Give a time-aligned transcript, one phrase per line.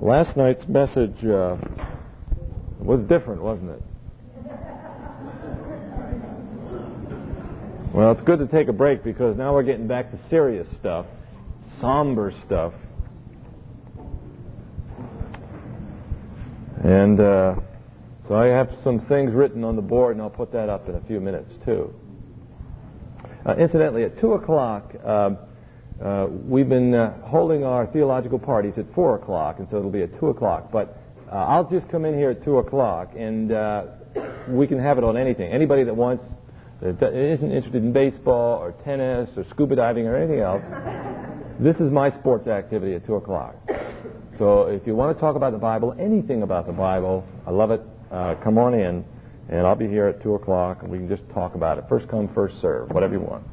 [0.00, 1.56] Last night's message uh,
[2.78, 3.82] was different, wasn't it?
[7.94, 11.06] Well, it's good to take a break because now we're getting back to serious stuff,
[11.80, 12.74] somber stuff.
[16.84, 17.54] And uh,
[18.28, 20.96] so I have some things written on the board, and I'll put that up in
[20.96, 21.94] a few minutes, too.
[23.46, 24.92] Uh, incidentally, at 2 o'clock,
[26.02, 30.02] uh, we've been uh, holding our theological parties at 4 o'clock, and so it'll be
[30.02, 30.70] at 2 o'clock.
[30.70, 30.98] But
[31.32, 33.86] uh, I'll just come in here at 2 o'clock, and uh,
[34.48, 35.50] we can have it on anything.
[35.50, 36.24] Anybody that wants,
[36.82, 40.64] that isn't interested in baseball or tennis or scuba diving or anything else,
[41.58, 43.56] this is my sports activity at 2 o'clock.
[44.38, 47.70] So if you want to talk about the Bible, anything about the Bible, I love
[47.70, 47.80] it.
[48.10, 49.02] Uh, come on in,
[49.48, 51.84] and I'll be here at 2 o'clock, and we can just talk about it.
[51.88, 53.44] First come, first serve, whatever you want.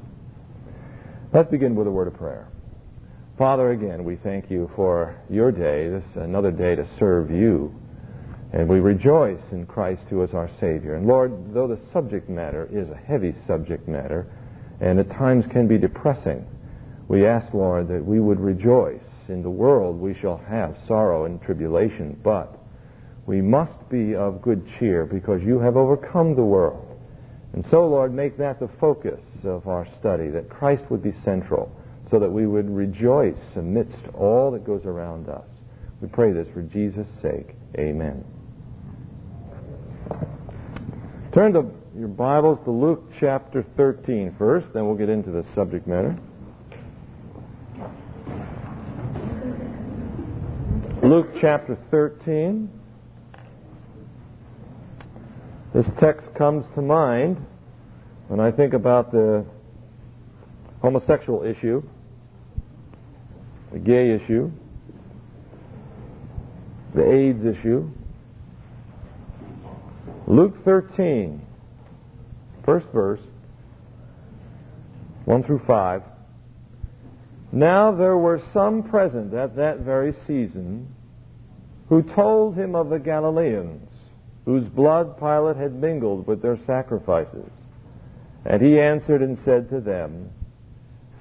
[1.33, 2.47] Let's begin with a word of prayer.
[3.39, 7.73] Father, again, we thank you for your day, this another day to serve you.
[8.51, 10.93] And we rejoice in Christ who is our Savior.
[10.93, 14.27] And Lord, though the subject matter is a heavy subject matter,
[14.79, 16.45] and at times can be depressing,
[17.07, 19.01] we ask, Lord, that we would rejoice.
[19.27, 22.59] In the world we shall have sorrow and tribulation, but
[23.25, 26.92] we must be of good cheer because you have overcome the world.
[27.53, 31.71] And so, Lord, make that the focus of our study, that Christ would be central,
[32.09, 35.47] so that we would rejoice amidst all that goes around us.
[36.01, 37.55] We pray this for Jesus' sake.
[37.77, 38.25] Amen.
[41.31, 45.87] Turn to your Bibles to Luke chapter 13 first, then we'll get into the subject
[45.87, 46.17] matter.
[51.03, 52.69] Luke chapter 13.
[55.73, 57.43] This text comes to mind
[58.27, 59.43] when I think about the
[60.83, 61.81] homosexual issue,
[63.71, 64.51] the gay issue,
[66.93, 67.89] the AIDS issue.
[70.27, 71.41] Luke 13,
[72.63, 73.21] first verse,
[75.25, 76.03] 1 through 5.
[77.51, 80.93] Now there were some present at that very season
[81.89, 83.92] who told him of the Galileans
[84.45, 87.49] whose blood Pilate had mingled with their sacrifices.
[88.45, 90.29] And he answered and said to them,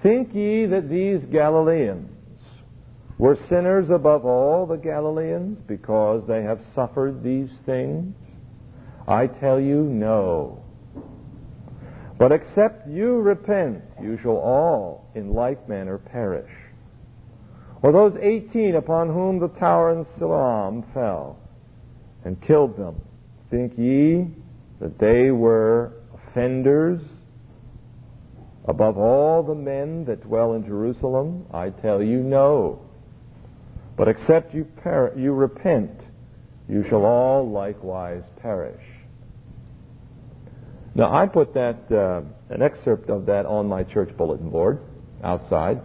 [0.03, 2.11] Think ye that these Galileans
[3.19, 8.17] were sinners above all the Galileans because they have suffered these things?
[9.07, 10.65] I tell you, no.
[12.19, 16.51] But except you repent, you shall all in like manner perish.
[17.83, 21.37] Or those eighteen upon whom the tower in Siloam fell
[22.25, 23.01] and killed them,
[23.53, 24.29] Think ye
[24.81, 27.03] that they were offenders
[28.65, 31.45] above all the men that dwell in Jerusalem?
[31.53, 32.81] I tell you, no.
[33.95, 36.01] But except you, per- you repent,
[36.67, 38.83] you shall all likewise perish.
[40.95, 44.81] Now, I put that, uh, an excerpt of that on my church bulletin board
[45.23, 45.79] outside.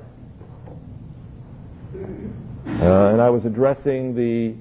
[1.94, 2.00] Uh,
[2.66, 4.56] and I was addressing the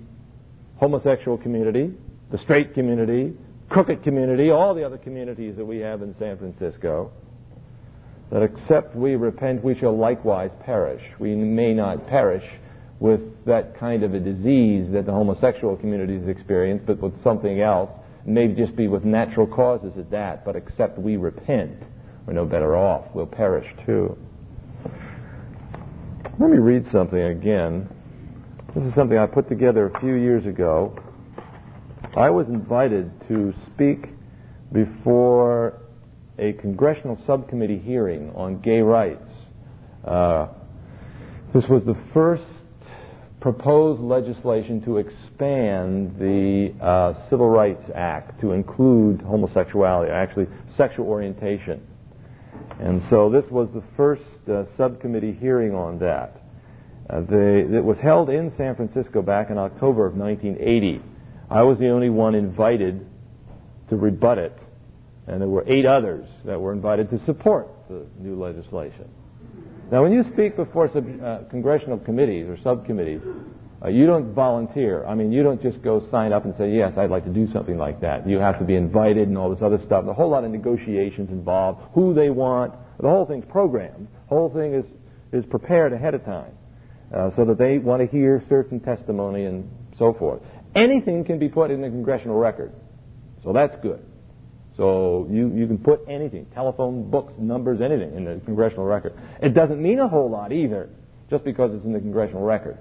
[0.80, 1.94] homosexual community
[2.30, 3.34] the straight community,
[3.68, 7.10] crooked community, all the other communities that we have in San Francisco,
[8.30, 11.02] that except we repent, we shall likewise perish.
[11.18, 12.44] We may not perish
[12.98, 17.90] with that kind of a disease that the homosexual communities experience, but with something else.
[18.24, 21.80] Maybe just be with natural causes at that, but except we repent,
[22.26, 23.04] we're no better off.
[23.14, 24.18] We'll perish too.
[26.38, 27.88] Let me read something again.
[28.74, 30.98] This is something I put together a few years ago
[32.16, 34.08] I was invited to speak
[34.72, 35.82] before
[36.38, 39.30] a congressional subcommittee hearing on gay rights.
[40.02, 40.48] Uh,
[41.52, 42.42] this was the first
[43.38, 51.86] proposed legislation to expand the uh, Civil Rights Act to include homosexuality, actually sexual orientation.
[52.80, 56.40] And so this was the first uh, subcommittee hearing on that.
[57.10, 61.02] Uh, it was held in San Francisco back in October of 1980.
[61.50, 63.06] I was the only one invited
[63.88, 64.58] to rebut it,
[65.26, 69.08] and there were eight others that were invited to support the new legislation.
[69.90, 73.20] Now, when you speak before sub, uh, congressional committees or subcommittees,
[73.84, 75.04] uh, you don't volunteer.
[75.06, 77.46] I mean, you don't just go sign up and say, yes, I'd like to do
[77.52, 78.28] something like that.
[78.28, 80.04] You have to be invited and all this other stuff.
[80.08, 82.74] A whole lot of negotiations involved, who they want.
[82.98, 84.08] The whole thing's programmed.
[84.28, 84.86] The whole thing is,
[85.30, 86.52] is prepared ahead of time
[87.14, 90.42] uh, so that they want to hear certain testimony and so forth.
[90.76, 92.72] Anything can be put in the congressional record.
[93.42, 94.04] So that's good.
[94.76, 99.14] So you, you can put anything, telephone, books, numbers, anything in the congressional record.
[99.40, 100.90] It doesn't mean a whole lot either,
[101.30, 102.76] just because it's in the congressional record.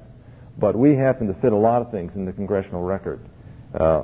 [0.57, 3.19] but we happen to fit a lot of things in the congressional record
[3.80, 4.03] uh,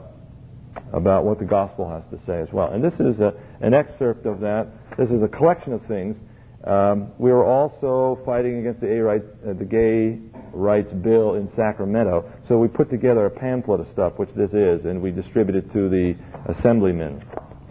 [0.93, 2.71] about what the gospel has to say as well.
[2.71, 4.67] And this is a, an excerpt of that.
[4.97, 6.17] This is a collection of things.
[6.63, 10.19] Um, we were also fighting against the, A-right, uh, the gay
[10.53, 14.85] rights bill in Sacramento, so we put together a pamphlet of stuff, which this is,
[14.85, 16.15] and we distributed it to the
[16.47, 17.23] assemblymen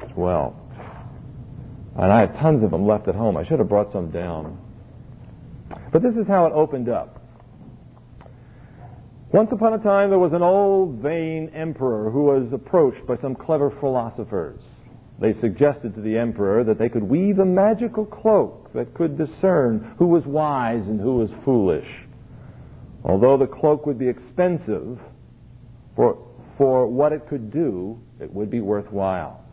[0.03, 0.56] as well.
[1.97, 3.37] And I have tons of them left at home.
[3.37, 4.59] I should have brought some down.
[5.93, 7.21] But this is how it opened up.
[9.32, 13.35] Once upon a time, there was an old, vain emperor who was approached by some
[13.35, 14.61] clever philosophers.
[15.21, 19.94] They suggested to the emperor that they could weave a magical cloak that could discern
[19.99, 21.87] who was wise and who was foolish.
[23.05, 24.99] Although the cloak would be expensive,
[25.97, 26.19] for,
[26.58, 29.44] for what it could do, it would be worthwhile.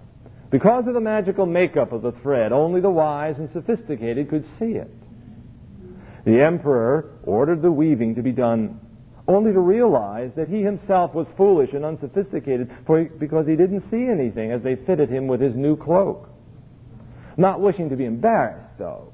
[0.50, 4.74] Because of the magical makeup of the thread, only the wise and sophisticated could see
[4.74, 4.92] it.
[6.26, 8.80] The emperor ordered the weaving to be done
[9.28, 14.06] only to realize that he himself was foolish and unsophisticated for, because he didn't see
[14.06, 16.30] anything as they fitted him with his new cloak.
[17.36, 19.14] Not wishing to be embarrassed, though,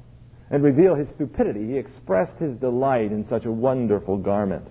[0.54, 4.68] and reveal his stupidity, he expressed his delight in such a wonderful garment.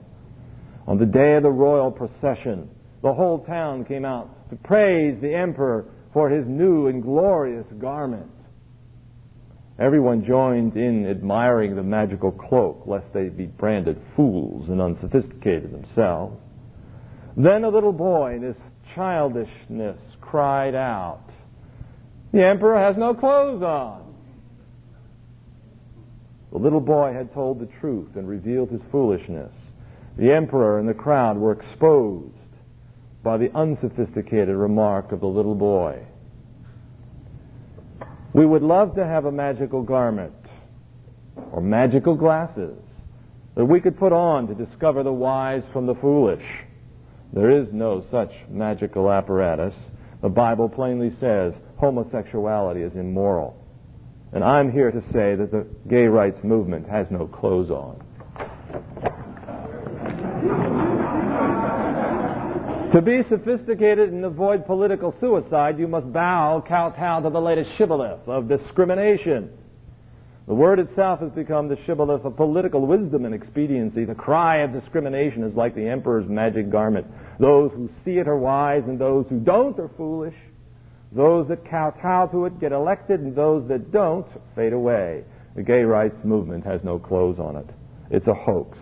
[0.86, 2.70] On the day of the royal procession,
[3.02, 8.30] the whole town came out to praise the emperor for his new and glorious garment.
[9.76, 16.40] Everyone joined in admiring the magical cloak, lest they be branded fools and unsophisticated themselves.
[17.36, 18.56] Then a little boy, in his
[18.94, 21.28] childishness, cried out,
[22.30, 24.11] The emperor has no clothes on.
[26.52, 29.54] The little boy had told the truth and revealed his foolishness.
[30.18, 32.28] The emperor and the crowd were exposed
[33.22, 36.04] by the unsophisticated remark of the little boy.
[38.34, 40.34] We would love to have a magical garment
[41.52, 42.78] or magical glasses
[43.54, 46.44] that we could put on to discover the wise from the foolish.
[47.32, 49.74] There is no such magical apparatus.
[50.20, 53.61] The Bible plainly says homosexuality is immoral.
[54.32, 58.02] And I'm here to say that the gay rights movement has no clothes on.
[62.92, 68.28] To be sophisticated and avoid political suicide, you must bow, kowtow to the latest shibboleth
[68.28, 69.50] of discrimination.
[70.46, 74.04] The word itself has become the shibboleth of political wisdom and expediency.
[74.04, 77.06] The cry of discrimination is like the emperor's magic garment.
[77.38, 80.34] Those who see it are wise, and those who don't are foolish.
[81.14, 85.24] Those that kowtow to it get elected, and those that don't fade away.
[85.54, 87.68] The gay rights movement has no clothes on it.
[88.10, 88.78] It's a hoax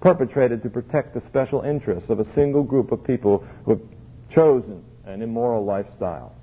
[0.00, 3.80] perpetrated to protect the special interests of a single group of people who have
[4.30, 6.34] chosen an immoral lifestyle.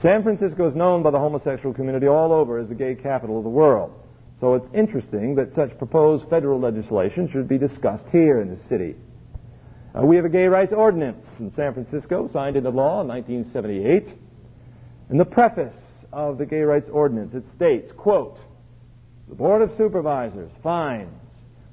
[0.00, 3.44] San Francisco is known by the homosexual community all over as the gay capital of
[3.44, 3.92] the world.
[4.40, 8.96] So it's interesting that such proposed federal legislation should be discussed here in the city.
[9.94, 14.23] Uh, we have a gay rights ordinance in San Francisco, signed into law in 1978.
[15.14, 15.76] In the preface
[16.12, 18.36] of the gay rights ordinance, it states, quote,
[19.28, 21.14] the Board of Supervisors finds,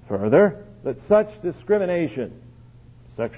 [0.07, 2.39] further, that such discrimination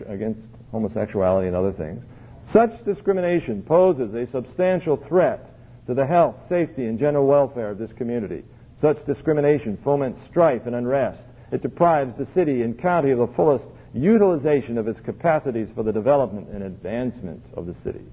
[0.05, 0.41] against
[0.71, 2.03] homosexuality and other things,
[2.51, 5.55] such discrimination poses a substantial threat
[5.87, 8.43] to the health, safety, and general welfare of this community.
[8.81, 11.21] Such discrimination foments strife and unrest.
[11.53, 13.63] It deprives the city and county of the fullest
[13.93, 18.03] utilization of its capacities for the development and advancement of the city.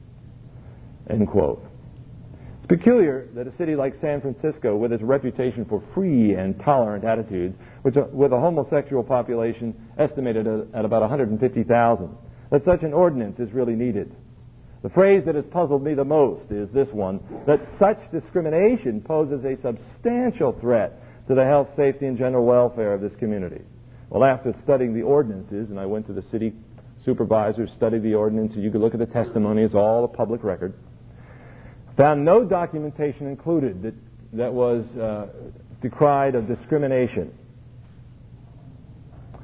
[1.09, 1.70] End quote
[2.71, 7.59] peculiar that a city like San Francisco, with its reputation for free and tolerant attitudes,
[7.83, 12.17] which, uh, with a homosexual population estimated at about 150,000,
[12.53, 14.15] that such an ordinance is really needed.
[14.83, 19.45] The phrase that has puzzled me the most is this one, that such discrimination poses
[19.45, 23.63] a substantial threat to the health, safety, and general welfare of this community.
[24.11, 26.53] Well, after studying the ordinances, and I went to the city
[27.05, 30.45] supervisor, studied the ordinance, and you could look at the testimony, it's all a public
[30.45, 30.73] record
[31.97, 33.95] found no documentation included that,
[34.33, 35.29] that was uh,
[35.81, 37.33] decried of discrimination.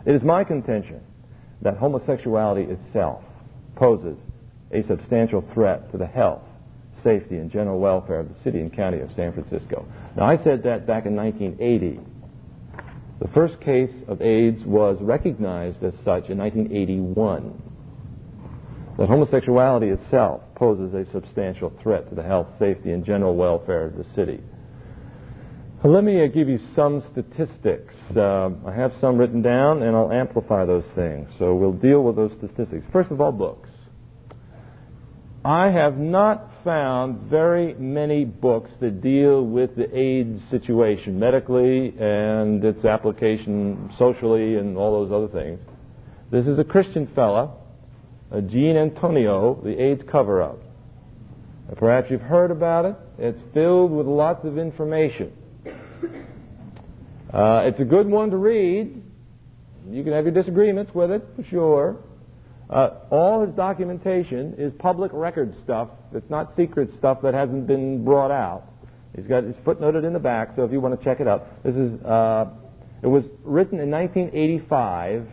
[0.04, 1.00] It is my contention
[1.62, 3.22] that homosexuality itself
[3.74, 4.16] poses
[4.72, 6.42] a substantial threat to the health,
[7.02, 9.86] safety, and general welfare of the city and county of San Francisco.
[10.16, 12.00] Now, I said that back in 1980.
[13.18, 17.62] The first case of AIDS was recognized as such in 1981
[18.98, 23.96] that homosexuality itself poses a substantial threat to the health, safety, and general welfare of
[23.96, 24.40] the city.
[25.84, 27.94] let me uh, give you some statistics.
[28.16, 31.28] Uh, I have some written down, and I'll amplify those things.
[31.38, 32.86] So we'll deal with those statistics.
[32.92, 33.68] First of all, books.
[35.44, 42.64] I have not found very many books that deal with the AIDS situation medically and
[42.64, 45.60] its application socially and all those other things
[46.32, 47.52] This is a Christian fella,
[48.30, 50.58] a Gene Antonio, the AIDS cover-up.
[51.76, 52.96] Perhaps you've heard about it.
[53.18, 55.32] It's filled with lots of information.
[57.32, 59.02] Uh, it's a good one to read.
[59.90, 61.96] You can have your disagreements with it, for sure.
[62.70, 65.88] Uh, all his documentation is public record stuff.
[66.12, 68.64] It's not secret stuff that hasn't been brought out.
[69.14, 71.62] He's got his footnoted in the back, so if you want to check it out,
[71.64, 72.00] this is.
[72.02, 72.46] Uh,
[73.02, 75.28] it was written in 1985,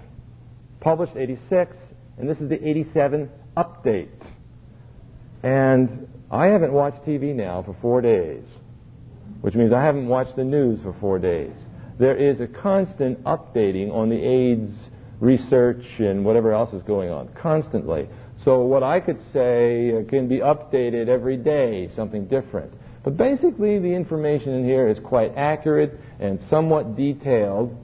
[0.80, 1.76] published 86,
[2.18, 4.10] and this is the 87 update.
[5.44, 8.44] And I haven't watched TV now for four days,
[9.42, 11.54] which means I haven't watched the news for four days.
[12.00, 14.74] There is a constant updating on the AIDS
[15.20, 18.08] research and whatever else is going on, constantly.
[18.44, 22.74] So what I could say uh, can be updated every day, something different.
[23.04, 27.78] But basically, the information in here is quite accurate and somewhat detailed.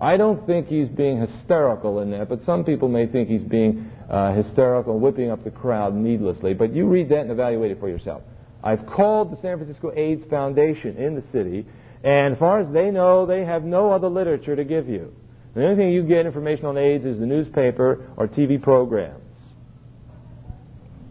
[0.00, 3.90] I don't think he's being hysterical in that, but some people may think he's being
[4.08, 6.54] uh, hysterical, whipping up the crowd needlessly.
[6.54, 8.22] But you read that and evaluate it for yourself.
[8.62, 11.66] I've called the San Francisco AIDS Foundation in the city,
[12.04, 15.14] and as far as they know, they have no other literature to give you.
[15.54, 19.24] The only thing you get information on AIDS is the newspaper or TV programs.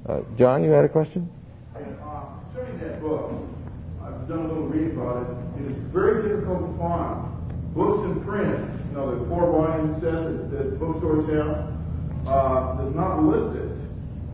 [0.08, 1.30] Uh, John, you had a question?
[1.76, 1.80] Uh,
[2.80, 3.32] that book,
[4.02, 5.62] I've done a little reading about it.
[5.62, 7.28] It is very difficult to find.
[7.76, 11.70] Books in print, know, the four volume set that, that bookstores have,
[12.26, 13.72] uh, does not list it.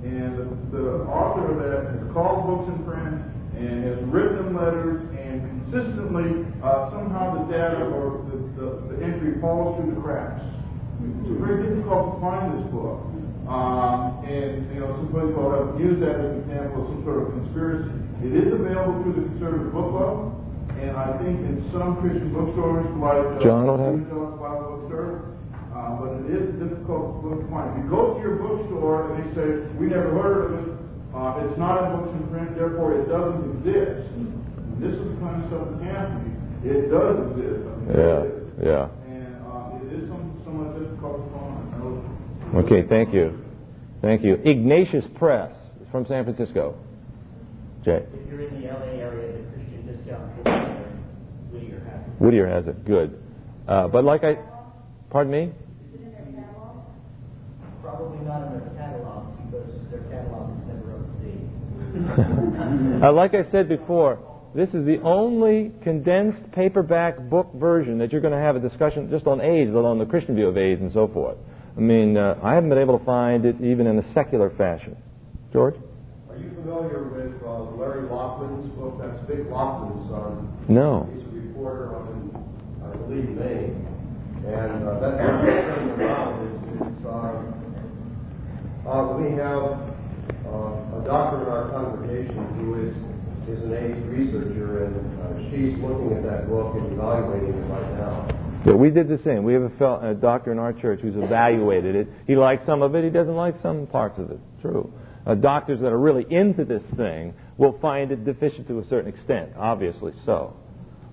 [0.07, 3.19] And the, the author of that has called books in print
[3.59, 8.95] and has written them letters, and consistently, uh, somehow the data or the, the, the,
[9.03, 10.41] entry falls through the cracks.
[11.21, 13.03] It's very difficult to find this book.
[13.47, 17.19] Um, and, you know, some people have used that as an example of some sort
[17.23, 17.91] of conspiracy.
[18.23, 20.42] It is available through the Conservative Book Club,
[20.83, 25.31] and I think in some Christian bookstores like uh, John will have Bookstore,
[25.71, 27.79] uh, but it is a difficult book to find.
[27.79, 29.47] If you go to your bookstore and they say,
[29.79, 30.69] we never heard of it,
[31.15, 34.11] uh, it's not in books in print, therefore it doesn't exist.
[34.11, 34.27] And
[34.83, 36.35] this is the kind of stuff that's happening.
[36.67, 37.63] It does exist.
[37.63, 38.21] I mean, yeah,
[38.59, 38.83] yeah.
[39.07, 41.63] And uh, it is some, somewhat difficult to find.
[42.53, 43.39] Okay, thank you.
[44.01, 44.35] Thank you.
[44.43, 46.75] Ignatius Press is from San Francisco.
[47.83, 48.05] Jay.
[48.13, 50.72] If you're in the LA area, the Christian Discount Bookstore,
[52.23, 52.75] Whittier has it.
[52.75, 52.85] Whittier has it.
[52.85, 53.23] Good.
[53.67, 54.37] Uh, but like I,
[55.09, 55.51] pardon me.
[57.81, 63.03] Probably not in their catalog because their catalog is never up to date.
[63.03, 64.19] uh, like I said before,
[64.55, 69.09] this is the only condensed paperback book version that you're going to have a discussion
[69.09, 71.37] just on AIDS, let alone the Christian view of AIDS and so forth.
[71.75, 74.95] I mean, uh, I haven't been able to find it even in a secular fashion.
[75.51, 75.75] George?
[76.29, 78.99] Are you familiar with uh, Larry Laughlin's book?
[79.01, 80.65] That's Vic Laughlin's son.
[80.69, 81.09] No.
[81.13, 82.02] He's a reporter
[83.21, 83.87] Maine.
[84.45, 87.53] And uh, that book is sitting around is, is uh,
[88.89, 89.63] uh, we have
[90.45, 92.95] uh, a doctor in our congregation who is
[93.47, 97.93] is an AIDS researcher, and uh, she's looking at that book and evaluating it right
[97.97, 98.25] now.
[98.65, 99.43] Yeah, we did the same.
[99.43, 102.07] We have a, fel- a doctor in our church who's evaluated it.
[102.25, 103.03] He likes some of it.
[103.03, 104.39] He doesn't like some parts of it.
[104.61, 104.93] True.
[105.25, 109.13] Uh, doctors that are really into this thing will find it deficient to a certain
[109.13, 109.51] extent.
[109.57, 110.55] Obviously so.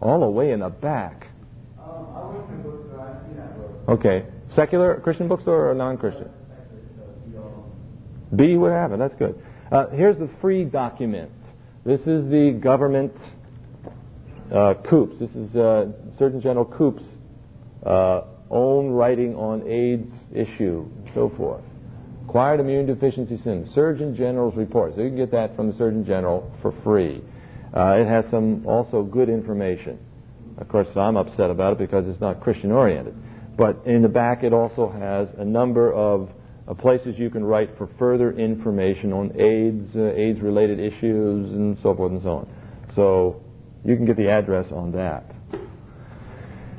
[0.00, 1.29] All the way in the back.
[3.88, 4.24] Okay.
[4.54, 6.28] Secular Christian bookstore or non-Christian?
[8.34, 8.98] B would have it.
[8.98, 9.40] That's good.
[9.72, 11.30] Uh, here's the free document.
[11.84, 13.12] This is the government
[14.52, 15.18] uh, Koop's.
[15.18, 15.86] This is uh,
[16.18, 17.04] Surgeon General Koop's
[17.84, 21.62] uh, own writing on AIDS issue, and so forth.
[22.24, 23.72] Acquired immune deficiency syndrome.
[23.74, 24.94] Surgeon General's report.
[24.94, 27.22] So you can get that from the Surgeon General for free.
[27.74, 29.98] Uh, it has some also good information.
[30.60, 33.14] Of course, I'm upset about it because it's not Christian oriented.
[33.56, 36.30] But in the back, it also has a number of
[36.68, 41.94] uh, places you can write for further information on AIDS, uh, AIDS-related issues, and so
[41.94, 42.48] forth and so on.
[42.94, 43.42] So
[43.84, 45.34] you can get the address on that.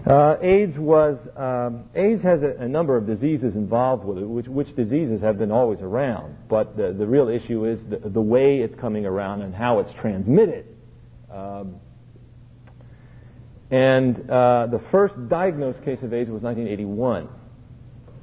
[0.05, 4.47] Uh, AIDS was um, AIDS has a, a, number of diseases involved with it, which,
[4.47, 6.35] which diseases have been always around.
[6.49, 9.93] But the, the real issue is the, the way it's coming around and how it's
[10.01, 10.65] transmitted.
[11.31, 11.75] Um,
[13.71, 17.29] and uh, the first diagnosed case of AIDS was 1981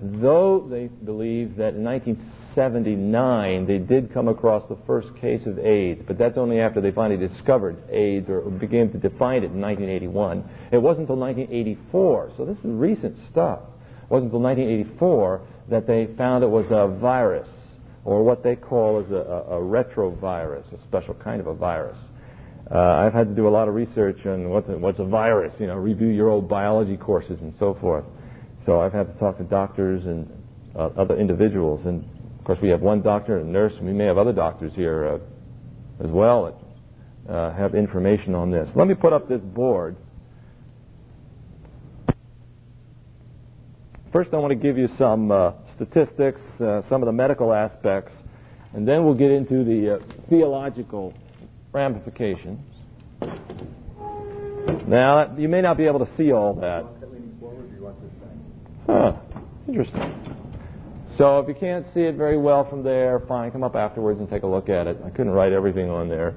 [0.01, 6.03] though they believe that in 1979 they did come across the first case of AIDS,
[6.07, 10.49] but that's only after they finally discovered AIDS or began to define it in 1981.
[10.71, 13.61] It wasn't until 1984, so this is recent stuff.
[14.03, 15.41] It wasn't until 1984
[15.71, 17.49] that they found it was a virus,
[18.05, 21.99] or what they call as a, a, a retrovirus, a special kind of a virus.
[22.71, 25.55] Uh, I've had to do a lot of research on what's a, what's a virus,
[25.59, 28.05] you know, review your old biology courses and so forth.
[28.67, 30.31] So I've had to talk to doctors and
[30.77, 31.87] uh, other individuals.
[31.87, 32.05] And
[32.39, 34.75] of course, we have one doctor and a nurse, and we may have other doctors
[34.75, 36.59] here uh, as well
[37.27, 38.69] that uh, have information on this.
[38.75, 39.97] Let me put up this board.
[44.13, 48.13] First, I want to give you some uh, statistics, uh, some of the medical aspects,
[48.75, 51.15] and then we'll get into the theological
[51.73, 52.61] ramifications.
[54.87, 56.85] Now, you may not be able to see all that.
[58.87, 59.13] Huh,
[59.67, 60.15] interesting.
[61.19, 64.31] So if you can't see it very well from there, fine, come up afterwards and
[64.31, 64.99] take a look at it.
[65.05, 66.37] I couldn't write everything on there.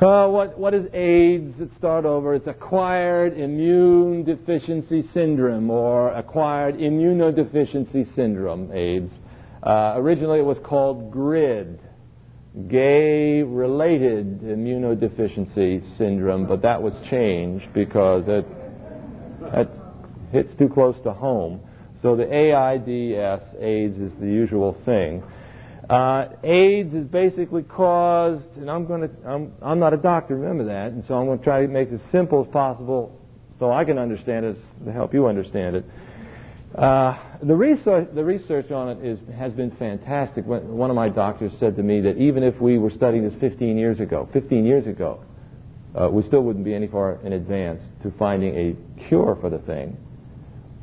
[0.00, 1.54] Uh, what, what is AIDS?
[1.58, 2.34] Let's start over.
[2.34, 9.12] It's acquired immune deficiency syndrome or acquired immunodeficiency syndrome, AIDS.
[9.62, 11.78] Uh, originally it was called GRID,
[12.68, 18.46] gay related immunodeficiency syndrome, but that was changed because it,
[19.52, 19.68] it
[20.30, 21.60] hits too close to home.
[22.02, 22.86] So the AIDS,
[23.58, 25.22] AIDS is the usual thing.
[25.88, 30.64] Uh, AIDS is basically caused, and I'm going to, I'm, I'm not a doctor, remember
[30.64, 33.20] that, and so I'm going to try to make it as simple as possible
[33.58, 35.84] so I can understand it to help you understand it.
[36.74, 40.44] Uh, the research, the research on it is, has been fantastic.
[40.44, 43.78] One of my doctors said to me that even if we were studying this 15
[43.78, 45.22] years ago, 15 years ago,
[45.94, 49.58] uh, we still wouldn't be any far in advance to finding a cure for the
[49.58, 49.96] thing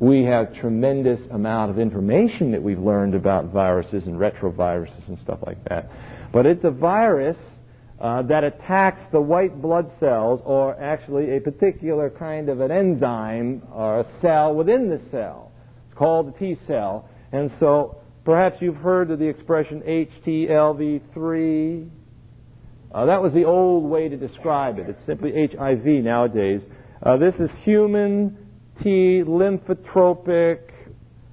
[0.02, 5.38] we have tremendous amount of information that we've learned about viruses and retroviruses and stuff
[5.46, 5.88] like that.
[6.32, 7.36] But it's a virus
[8.00, 13.62] uh, that attacks the white blood cells, or actually a particular kind of an enzyme
[13.72, 15.51] or a cell within the cell.
[15.92, 17.06] It's called the T cell.
[17.32, 21.90] And so perhaps you've heard of the expression HTLV3.
[22.94, 24.88] Uh, that was the old way to describe it.
[24.88, 26.62] It's simply HIV nowadays.
[27.02, 28.38] Uh, this is human
[28.82, 30.60] T lymphotropic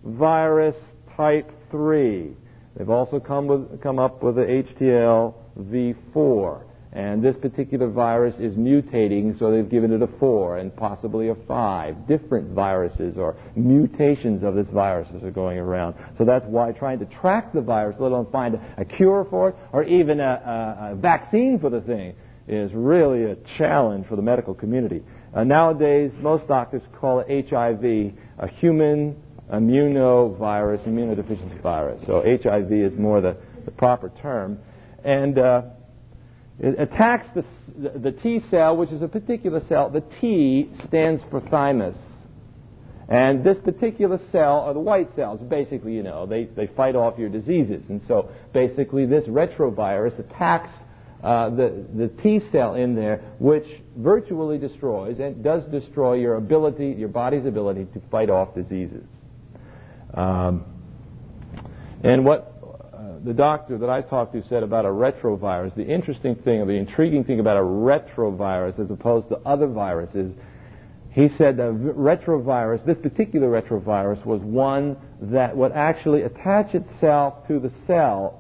[0.04, 0.76] virus
[1.16, 2.34] type 3.
[2.76, 6.64] They've also come, with, come up with the HTL V4.
[6.92, 11.36] And this particular virus is mutating, so they've given it a 4 and possibly a
[11.36, 12.08] 5.
[12.08, 15.96] Different viruses or mutations of this virus are going around.
[16.18, 19.56] So that's why trying to track the virus, let alone find a cure for it
[19.72, 22.16] or even a, a, a vaccine for the thing,
[22.48, 25.04] is really a challenge for the medical community.
[25.32, 27.84] Uh, nowadays, most doctors call it HIV,
[28.40, 29.16] a human
[29.54, 32.02] immunovirus, immunodeficiency virus.
[32.08, 34.58] So HIV is more the, the proper term.
[35.04, 35.62] And uh,
[36.60, 37.44] it attacks the,
[37.98, 39.90] the T cell, which is a particular cell.
[39.90, 41.98] The T stands for thymus.
[43.08, 45.42] And this particular cell are the white cells.
[45.42, 47.84] Basically, you know, they, they fight off your diseases.
[47.90, 50.72] And so basically this retrovirus attacks
[51.24, 53.66] uh, the, the T cell in there, which
[53.98, 59.04] virtually destroys and does destroy your ability, your body's ability to fight off diseases.
[60.14, 60.64] Um,
[62.04, 62.59] and what
[63.24, 66.74] the doctor that I talked to said about a retrovirus, the interesting thing, or the
[66.74, 70.34] intriguing thing about a retrovirus as opposed to other viruses,
[71.12, 77.60] he said the retrovirus, this particular retrovirus, was one that would actually attach itself to
[77.60, 78.40] the cell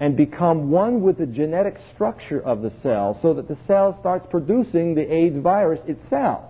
[0.00, 4.26] and become one with the genetic structure of the cell so that the cell starts
[4.30, 6.44] producing the AIDS virus itself.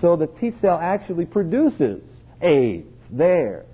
[0.00, 2.02] So the T cell actually produces
[2.42, 3.64] AIDS there.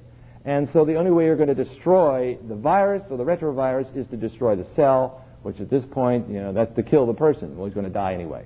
[0.46, 4.06] And so the only way you're going to destroy the virus or the retrovirus is
[4.08, 7.56] to destroy the cell, which at this point, you know, that's to kill the person.
[7.56, 8.44] Well, he's going to die anyway.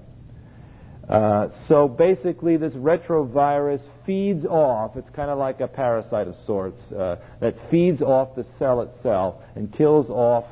[1.06, 6.80] Uh, so basically, this retrovirus feeds off, it's kind of like a parasite of sorts,
[6.92, 10.44] uh, that feeds off the cell itself and kills off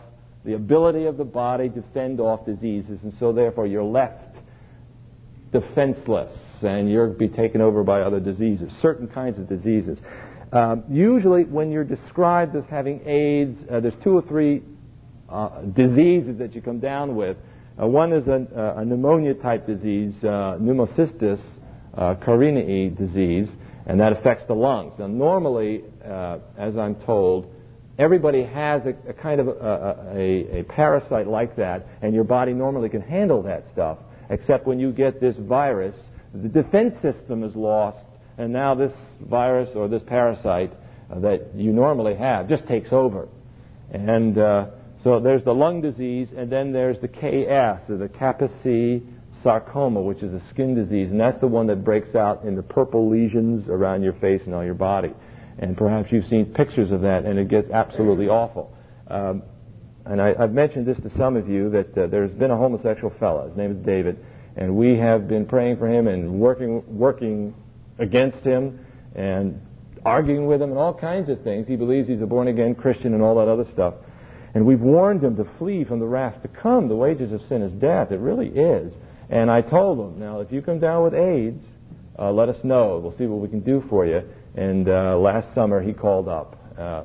[0.44, 4.36] the ability of the body to fend off diseases, and so therefore you're left
[5.52, 9.98] defenseless and you'll be taken over by other diseases, certain kinds of diseases.
[10.52, 14.62] Um, usually, when you're described as having AIDS, uh, there's two or three
[15.28, 17.36] uh, diseases that you come down with.
[17.80, 21.40] Uh, one is a, a pneumonia type disease, uh, pneumocystis
[21.94, 23.48] uh, carinii disease,
[23.86, 24.94] and that affects the lungs.
[24.98, 27.54] Now, normally, uh, as I'm told,
[27.98, 32.52] Everybody has a, a kind of a, a, a, parasite like that, and your body
[32.52, 33.98] normally can handle that stuff,
[34.30, 35.96] except when you get this virus,
[36.32, 37.98] the defense system is lost,
[38.38, 40.72] and now this virus or this parasite
[41.10, 43.28] uh, that you normally have just takes over.
[43.90, 44.66] And uh,
[45.02, 49.02] so there's the lung disease, and then there's the KS, or the Kaposi
[49.42, 52.62] sarcoma, which is a skin disease, and that's the one that breaks out in the
[52.62, 55.12] purple lesions around your face and all your body.
[55.58, 58.72] And perhaps you've seen pictures of that, and it gets absolutely awful.
[59.08, 59.42] Um,
[60.04, 63.12] and I, have mentioned this to some of you that uh, there's been a homosexual
[63.18, 63.48] fellow.
[63.48, 64.24] His name is David,
[64.56, 67.54] and we have been praying for him and working working
[67.98, 68.84] against him
[69.14, 69.60] and
[70.04, 71.66] arguing with him and all kinds of things.
[71.66, 73.94] He believes he's a born again Christian and all that other stuff.
[74.54, 76.88] And we've warned him to flee from the wrath to come.
[76.88, 78.10] The wages of sin is death.
[78.10, 78.92] It really is.
[79.28, 81.62] And I told him, now, if you come down with AIDS,
[82.18, 82.98] uh, let us know.
[82.98, 84.22] We'll see what we can do for you.
[84.54, 87.04] And uh, last summer, he called up, uh,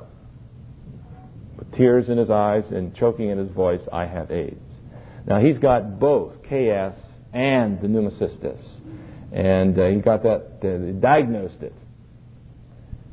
[1.56, 4.60] with tears in his eyes and choking in his voice, I have AIDS.
[5.26, 6.96] Now, he's got both KS
[7.32, 8.62] and the pneumocystis.
[9.34, 11.74] And uh, he got that, uh, diagnosed it.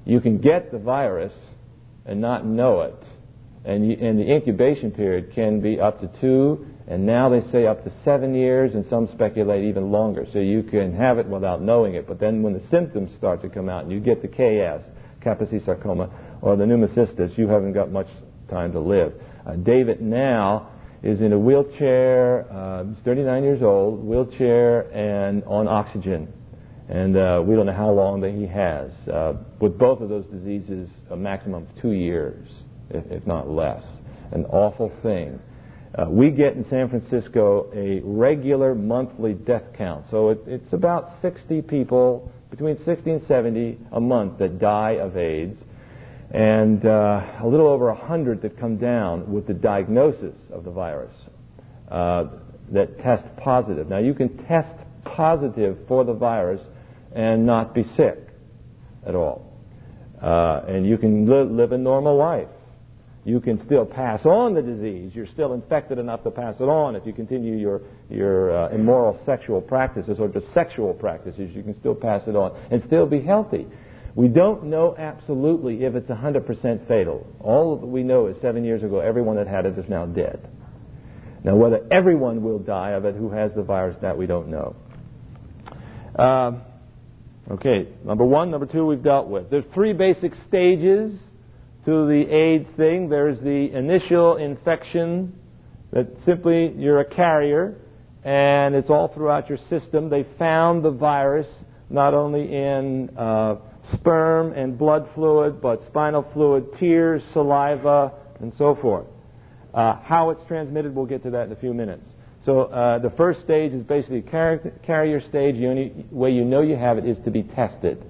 [0.06, 1.34] You can get the virus
[2.06, 3.04] and not know it.
[3.66, 7.66] And, you, and the incubation period can be up to two, and now they say
[7.66, 10.28] up to seven years, and some speculate even longer.
[10.32, 12.08] So you can have it without knowing it.
[12.08, 14.86] But then when the symptoms start to come out and you get the KS,
[15.26, 16.10] Kaposi sarcoma,
[16.42, 18.08] or the pneumocystis, you haven't got much
[18.48, 19.14] time to live.
[19.46, 20.70] Uh, David now
[21.04, 22.46] is in a wheelchair.
[22.52, 26.32] Uh, he's 39 years old, wheelchair and on oxygen.
[26.90, 28.92] And uh, we don't know how long that he has.
[29.08, 33.84] Uh, with both of those diseases, a maximum of two years, if, if not less.
[34.32, 35.40] An awful thing.
[35.96, 40.06] Uh, we get in San Francisco a regular monthly death count.
[40.10, 45.18] So it, it's about 60 people, between 60 and 70 a month that die of
[45.18, 45.60] AIDS
[46.34, 51.13] and uh, a little over 100 that come down with the diagnosis of the virus
[51.89, 52.26] uh,
[52.72, 53.89] that test positive.
[53.89, 56.62] Now, you can test positive for the virus
[57.13, 58.17] and not be sick
[59.06, 59.52] at all.
[60.22, 62.48] Uh, and you can li- live a normal life.
[63.26, 65.12] You can still pass on the disease.
[65.13, 69.20] You're still infected enough to pass it on if you continue your, your uh, immoral
[69.26, 71.54] sexual practices or just sexual practices.
[71.54, 73.67] You can still pass it on and still be healthy.
[74.15, 77.26] We don't know absolutely if it's 100% fatal.
[77.39, 80.50] All we know is seven years ago, everyone that had it is now dead.
[81.43, 84.76] Now, whether everyone will die of it who has the virus, that we don't know.
[86.15, 86.62] Um,
[87.50, 89.50] okay, number one, number two, we've dealt with.
[89.50, 91.17] There's three basic stages
[91.86, 93.10] to the AIDS thing.
[93.10, 95.34] There's the initial infection
[95.91, 97.76] that simply you're a carrier
[98.24, 100.10] and it's all throughout your system.
[100.10, 101.47] They found the virus
[101.92, 103.56] not only in uh,
[103.94, 109.06] sperm and blood fluid, but spinal fluid, tears, saliva, and so forth.
[109.74, 112.08] Uh, how it's transmitted, we'll get to that in a few minutes.
[112.46, 115.56] So uh, the first stage is basically car- carrier stage.
[115.56, 118.04] The only way you know you have it is to be tested.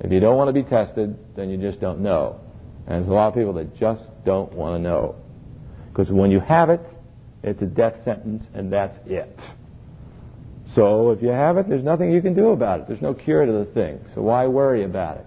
[0.00, 2.40] If you don't want to be tested, then you just don't know.
[2.86, 5.16] And there's a lot of people that just don't want to know.
[5.92, 6.80] Because when you have it,
[7.42, 9.38] it's a death sentence, and that's it.
[10.74, 12.88] So if you have it, there's nothing you can do about it.
[12.88, 14.00] There's no cure to the thing.
[14.14, 15.26] So why worry about it?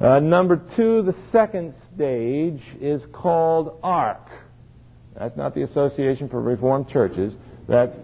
[0.00, 4.28] Uh, number two, the second stage is called ARC.
[5.18, 7.34] That's not the Association for Reformed Churches.
[7.66, 7.96] That's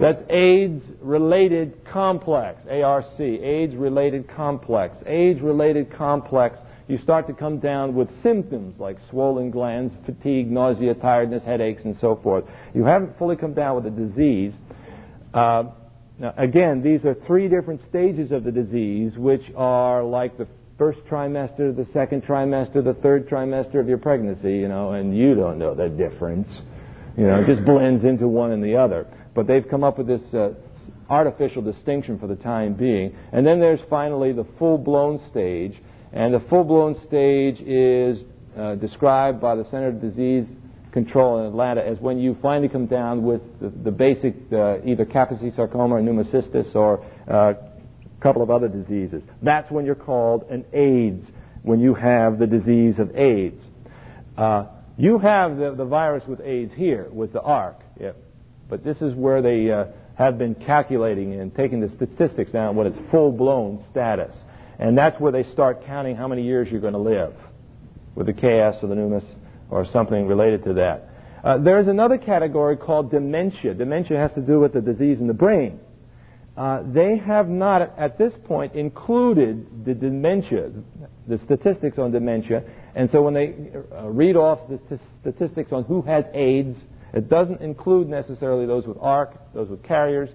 [0.00, 4.94] that's AIDS-related complex, ARC, AIDS-related complex.
[5.04, 6.56] AIDS-related complex
[6.88, 11.96] you start to come down with symptoms like swollen glands, fatigue, nausea, tiredness, headaches, and
[12.00, 12.44] so forth.
[12.74, 14.54] You haven't fully come down with the disease.
[15.34, 15.64] Uh,
[16.18, 20.48] now, again, these are three different stages of the disease, which are like the
[20.78, 25.34] first trimester, the second trimester, the third trimester of your pregnancy, you know, and you
[25.34, 26.48] don't know the difference.
[27.16, 29.06] You know, it just blends into one and the other.
[29.34, 30.54] But they've come up with this uh,
[31.10, 33.16] artificial distinction for the time being.
[33.32, 35.74] And then there's finally the full-blown stage,
[36.12, 38.24] and the full-blown stage is
[38.56, 40.46] uh, described by the Center of Disease
[40.92, 45.04] Control in Atlanta as when you finally come down with the, the basic uh, either
[45.04, 49.22] Kaposi sarcoma or pneumocystis or uh, a couple of other diseases.
[49.42, 51.28] That's when you're called an AIDS,
[51.62, 53.62] when you have the disease of AIDS.
[54.36, 54.66] Uh,
[54.96, 57.80] you have the, the virus with AIDS here, with the ARC,
[58.68, 59.84] but this is where they uh,
[60.16, 64.34] have been calculating and taking the statistics down when it's full-blown status.
[64.78, 67.34] And that's where they start counting how many years you're going to live
[68.14, 69.24] with the KS or the pneumus
[69.70, 71.08] or something related to that.
[71.42, 73.74] Uh, there's another category called dementia.
[73.74, 75.80] Dementia has to do with the disease in the brain.
[76.56, 80.70] Uh, they have not, at this point, included the dementia,
[81.28, 82.64] the statistics on dementia.
[82.96, 83.54] And so when they
[83.96, 86.76] uh, read off the t- statistics on who has AIDS,
[87.14, 90.30] it doesn't include necessarily those with ARC, those with carriers,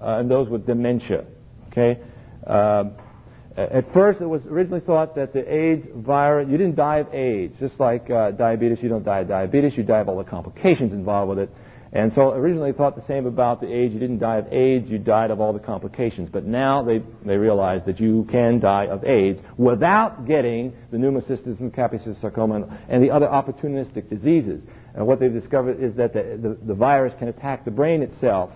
[0.00, 1.26] uh, and those with dementia.
[1.68, 2.00] Okay?
[3.56, 7.58] At first, it was originally thought that the AIDS virus, you didn't die of AIDS.
[7.58, 10.92] Just like uh, diabetes, you don't die of diabetes, you die of all the complications
[10.92, 11.50] involved with it.
[11.92, 13.94] And so originally thought the same about the AIDS.
[13.94, 16.28] You didn't die of AIDS, you died of all the complications.
[16.30, 21.58] But now they, they realize that you can die of AIDS without getting the pneumocystis
[21.58, 24.60] and Kaposi sarcoma and the other opportunistic diseases.
[24.94, 28.50] And what they've discovered is that the, the, the virus can attack the brain itself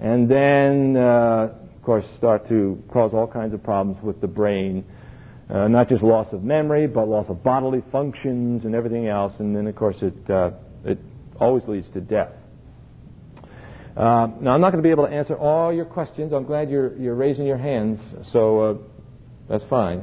[0.00, 4.84] and then uh, course, start to cause all kinds of problems with the brain.
[5.48, 9.34] Uh, not just loss of memory, but loss of bodily functions and everything else.
[9.38, 10.52] And then, of course, it, uh,
[10.84, 10.98] it
[11.38, 12.32] always leads to death.
[13.96, 16.32] Uh, now, I'm not going to be able to answer all your questions.
[16.32, 18.00] I'm glad you're, you're raising your hands,
[18.32, 18.74] so uh,
[19.48, 20.00] that's fine.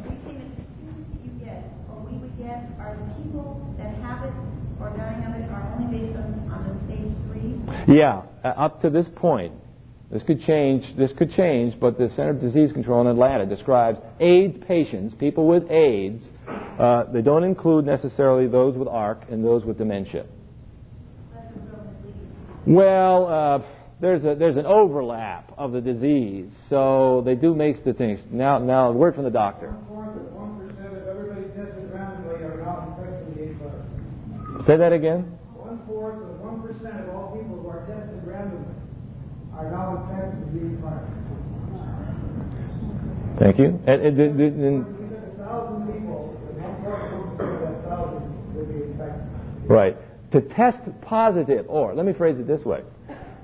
[1.44, 4.34] Get, or we would get, are the people that have it
[4.80, 5.50] or dying of it
[5.92, 7.98] based on, on the stage three?
[7.98, 9.54] Yeah, uh, up to this point.
[10.12, 10.84] This could change.
[10.98, 15.48] This could change, but the Center of Disease Control in Atlanta describes AIDS patients, people
[15.48, 16.24] with AIDS.
[16.78, 20.26] Uh, they don't include necessarily those with ARC and those with dementia.
[22.68, 23.60] Well, uh,
[24.02, 28.20] there's a there's an overlap of the disease, so they do make the things.
[28.32, 29.70] Now, now, word from the doctor.
[29.72, 34.68] Say that of everybody tested randomly are not infected with the AIDS virus.
[34.68, 35.38] Say that again.
[35.54, 38.78] One fourth of one percent of all people who are tested randomly are now infected
[38.78, 39.51] with the AIDS virus.
[43.40, 43.80] Thank you.
[43.86, 44.86] And, and, and, and.
[49.68, 49.98] Right.
[50.32, 52.84] To test positive, or let me phrase it this way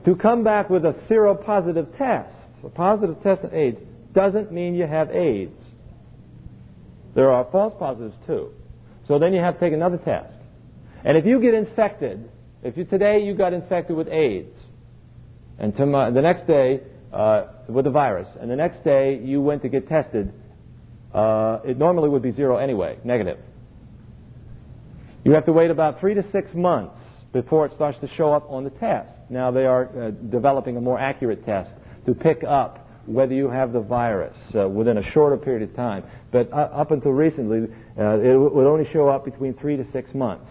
[0.08, 3.78] to come back with a seropositive test, a positive test of AIDS,
[4.14, 5.62] doesn't mean you have AIDS.
[7.14, 8.54] There are false positives too.
[9.08, 10.34] So then you have to take another test.
[11.04, 12.30] And if you get infected,
[12.64, 14.57] if you today you got infected with AIDS,
[15.60, 19.62] and tomorrow, the next day uh, with the virus, and the next day you went
[19.64, 20.34] to get tested,
[21.14, 23.40] uh, it normally would be zero anyway, negative.
[25.24, 27.00] You have to wait about three to six months
[27.34, 29.12] before it starts to show up on the test.
[29.30, 31.72] Now they are uh, developing a more accurate test
[32.06, 36.04] to pick up whether you have the virus uh, within a shorter period of time.
[36.32, 37.68] But uh, up until recently,
[37.98, 40.50] uh, it would only show up between three to six months.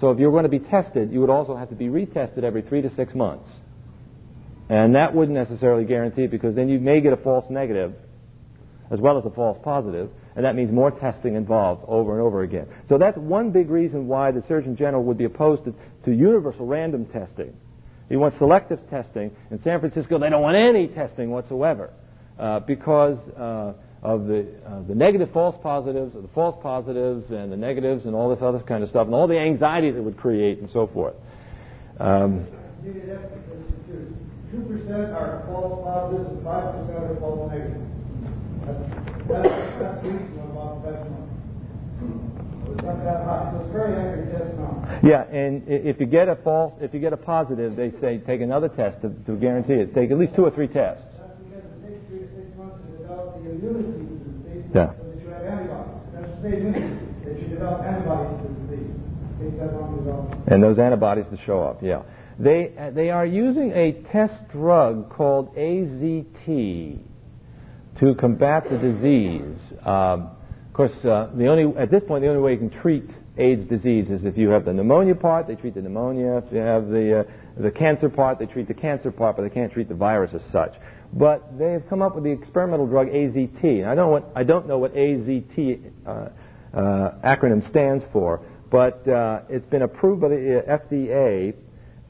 [0.00, 2.62] So if you're going to be tested, you would also have to be retested every
[2.62, 3.48] three to six months.
[4.70, 7.92] And that wouldn't necessarily guarantee it because then you may get a false negative
[8.92, 12.42] as well as a false positive, and that means more testing involved over and over
[12.42, 12.68] again.
[12.88, 16.66] So that's one big reason why the Surgeon General would be opposed to, to universal
[16.66, 17.52] random testing.
[18.08, 19.32] He wants selective testing.
[19.50, 21.90] In San Francisco, they don't want any testing whatsoever
[22.38, 27.50] uh, because uh, of the, uh, the negative false positives, or the false positives, and
[27.50, 30.16] the negatives, and all this other kind of stuff, and all the anxiety that would
[30.16, 31.14] create, and so forth.
[31.98, 32.46] Um,
[34.50, 37.86] Two percent are false positives and five percent are false negatives.
[38.66, 38.82] That's,
[39.28, 41.30] that's, that's reasonable about that number.
[42.72, 45.00] It's not that high, so it's very accurate test now.
[45.02, 48.40] Yeah, and if you get a false, if you get a positive, they say take
[48.40, 49.94] another test to, to guarantee it.
[49.94, 51.02] Take at least two or three tests.
[51.16, 54.70] That's because it takes three to six months to develop the immunity to the disease.
[54.74, 54.90] Yeah.
[54.90, 55.94] So that you have antibodies.
[56.14, 58.90] That's the same immunity, that you develop antibodies to the disease.
[58.90, 60.48] It takes that long to develop.
[60.48, 62.02] And those antibodies to show up, yeah.
[62.40, 66.98] They, uh, they are using a test drug called AZT
[67.98, 69.58] to combat the disease.
[69.84, 70.30] Um,
[70.68, 73.04] of course, uh, the only, at this point, the only way you can treat
[73.36, 76.38] AIDS disease is if you have the pneumonia part, they treat the pneumonia.
[76.38, 77.24] If you have the, uh,
[77.58, 80.42] the cancer part, they treat the cancer part, but they can't treat the virus as
[80.50, 80.74] such.
[81.12, 83.62] But they have come up with the experimental drug AZT.
[83.62, 86.30] And I don't, what, I don't know what AZT uh, uh,
[87.22, 91.54] acronym stands for, but uh, it's been approved by the uh, FDA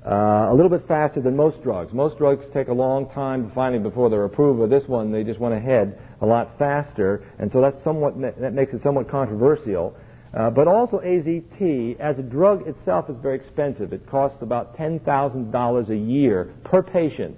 [0.04, 1.92] uh, a little bit faster than most drugs.
[1.92, 4.60] Most drugs take a long time finally before they're approved.
[4.60, 8.54] But this one, they just went ahead a lot faster, and so that's somewhat that
[8.54, 9.94] makes it somewhat controversial.
[10.32, 13.92] Uh, but also AZT, as a drug itself, is very expensive.
[13.92, 17.36] It costs about ten thousand dollars a year per patient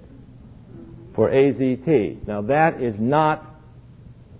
[1.15, 2.25] for AZT.
[2.27, 3.45] Now that is not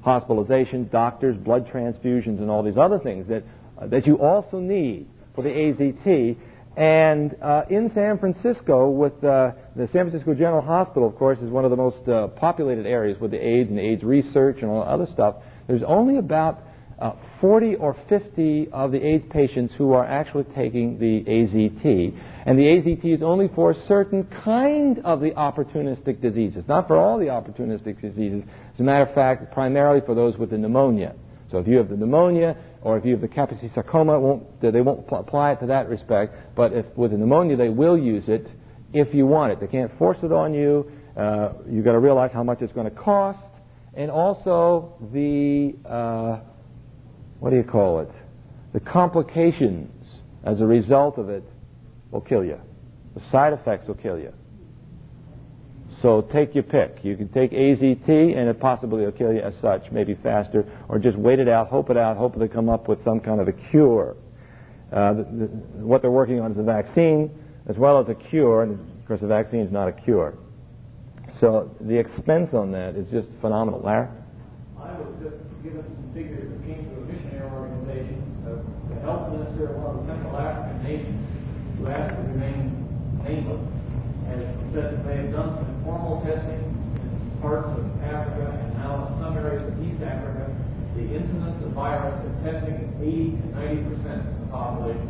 [0.02, 3.44] hospitalization, doctors, blood transfusions, and all these other things that
[3.78, 6.38] uh, that you also need for the AZT.
[6.76, 11.50] And uh, in San Francisco, with uh, the San Francisco General Hospital, of course, is
[11.50, 14.84] one of the most uh, populated areas with the AIDS and AIDS research and all
[14.84, 15.36] the other stuff.
[15.68, 16.64] There's only about
[17.00, 22.18] uh, 40 or 50 of the AIDS patients who are actually taking the AZT.
[22.46, 26.98] And the AZT is only for a certain kind of the opportunistic diseases, not for
[26.98, 28.44] all the opportunistic diseases.
[28.74, 31.16] As a matter of fact, primarily for those with the pneumonia.
[31.52, 34.82] So if you have the pneumonia, or if you have the Kaposi sarcoma, won't, they
[34.82, 36.36] won't pl- apply it to that respect.
[36.56, 38.46] But if with pneumonia, they will use it
[38.92, 39.60] if you want it.
[39.62, 40.92] They can't force it on you.
[41.18, 43.40] Uh, you've got to realize how much it's going to cost,
[43.94, 46.40] and also the uh,
[47.40, 48.12] what do you call it?
[48.74, 49.92] The complications
[50.44, 51.44] as a result of it
[52.12, 52.60] will kill you.
[53.16, 54.34] The side effects will kill you.
[56.04, 57.00] So take your pick.
[57.02, 61.00] You can take AZT, and it possibly will kill you as such, maybe faster, or
[61.00, 63.48] just wait it out, hope it out, hope they come up with some kind of
[63.48, 64.18] a cure.
[64.92, 65.46] Uh, the, the,
[65.80, 67.32] what they're working on is a vaccine
[67.68, 70.38] as well as a cure, and of course, the vaccine is not a cure.
[71.40, 73.80] So the expense on that is just phenomenal.
[73.80, 74.10] Larry?
[74.78, 79.32] I was just given some figures that came to a missionary organization, uh, the health
[79.32, 83.83] minister of one of the Central African nations, who asked to remain nameless,
[84.74, 89.22] said that they have done some informal testing in parts of Africa and now in
[89.22, 90.50] some areas of East Africa.
[90.98, 95.10] The incidence of virus in testing is 80 to 90 percent of the population,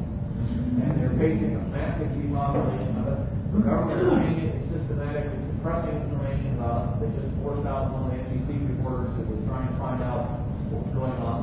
[0.80, 3.20] and they're facing a massive depopulation of it.
[3.52, 7.08] The government is doing it systematically suppressing information about it.
[7.08, 10.44] They just forced out one of the NBC reporters who was trying to find out
[10.72, 11.40] what was going on.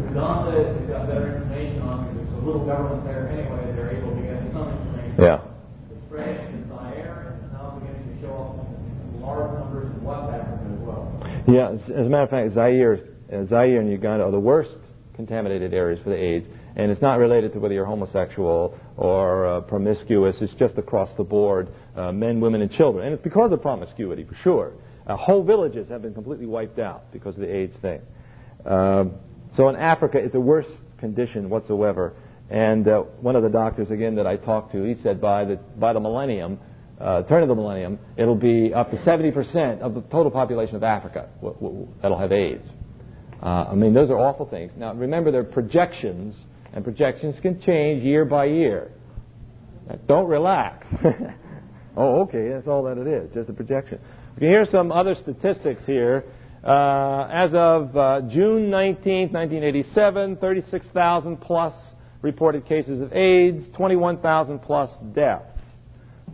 [0.00, 3.64] Uganda, they've got better information on because there's a little government there anyway.
[3.76, 5.16] They're able to get some information.
[5.18, 5.40] Yeah.
[5.88, 10.28] The spread in Zaire is now beginning to show up in large numbers in West
[10.30, 11.04] Africa as well.
[11.50, 13.00] Yeah, as, a matter of fact, Zaire,
[13.32, 14.76] uh, Zaire and Uganda are the worst
[15.14, 19.60] contaminated areas for the AIDS, and it's not related to whether you're homosexual or uh,
[19.62, 20.40] promiscuous.
[20.40, 24.22] It's just across the board, uh, men, women, and children, and it's because of promiscuity
[24.22, 24.72] for sure.
[25.08, 28.00] Uh, whole villages have been completely wiped out because of the AIDS thing.
[28.64, 29.14] Um,
[29.54, 32.14] so in Africa, it's a worse condition whatsoever.
[32.48, 35.56] And uh, one of the doctors again that I talked to, he said by the
[35.56, 36.60] by the millennium,
[37.00, 40.82] uh, turn of the millennium, it'll be up to 70% of the total population of
[40.82, 42.68] Africa w- w- that'll have AIDS.
[43.42, 44.72] Uh, I mean, those are awful things.
[44.76, 46.38] Now, remember, they're projections,
[46.74, 48.92] and projections can change year by year.
[49.88, 50.86] Now, don't relax.
[51.96, 53.98] oh, okay, that's all that it is, just a projection.
[54.36, 56.24] Okay, here's some other statistics here.
[56.62, 61.74] Uh, as of uh, June 19, 1987, 36,000 plus
[62.20, 65.59] reported cases of AIDS, 21,000 plus deaths.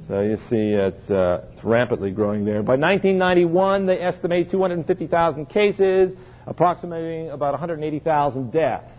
[0.09, 2.63] So you see it's, uh, it's rapidly growing there.
[2.63, 6.13] By 1991, they estimate 250,000 cases,
[6.47, 8.93] approximating about 180,000 deaths.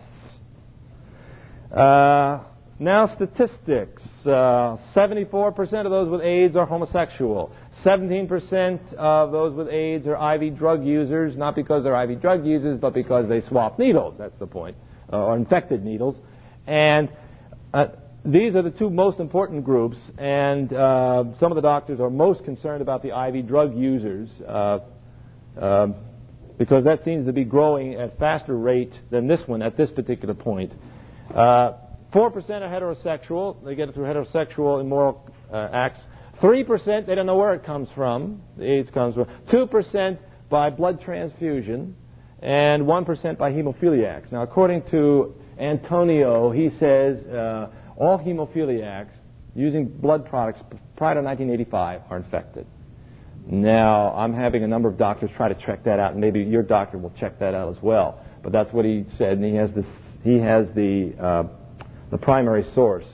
[1.72, 2.40] Uh,
[2.78, 4.02] now statistics.
[4.24, 7.52] Uh, 74% of those with AIDS are homosexual.
[7.84, 12.78] 17% of those with AIDS are IV drug users, not because they're IV drug users,
[12.78, 14.14] but because they swap needles.
[14.18, 14.76] That's the point.
[15.12, 16.16] Uh, or infected needles.
[16.66, 17.08] And
[17.72, 17.88] uh,
[18.28, 22.44] these are the two most important groups, and uh, some of the doctors are most
[22.44, 24.80] concerned about the IV drug users uh,
[25.58, 25.94] um,
[26.58, 29.90] because that seems to be growing at a faster rate than this one at this
[29.90, 30.72] particular point.
[31.34, 31.72] Uh,
[32.12, 33.64] 4% are heterosexual.
[33.64, 36.00] They get it through heterosexual immoral uh, acts.
[36.42, 38.42] 3%, they don't know where it comes from.
[38.56, 39.26] The AIDS comes from.
[39.50, 40.18] 2%
[40.50, 41.96] by blood transfusion.
[42.40, 44.30] And 1% by hemophiliacs.
[44.30, 49.10] Now, according to Antonio, he says uh, all hemophiliacs
[49.54, 50.60] using blood products
[50.96, 52.66] prior to 1985 are infected.
[53.46, 56.62] Now, I'm having a number of doctors try to check that out, and maybe your
[56.62, 58.24] doctor will check that out as well.
[58.42, 59.86] But that's what he said, and he has this.
[60.22, 61.44] He has the uh,
[62.10, 63.06] the primary source,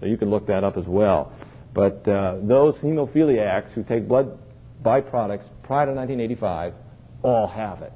[0.00, 1.32] so you can look that up as well.
[1.74, 4.38] But uh, those hemophiliacs who take blood
[4.82, 6.74] byproducts prior to 1985
[7.22, 7.92] all have it,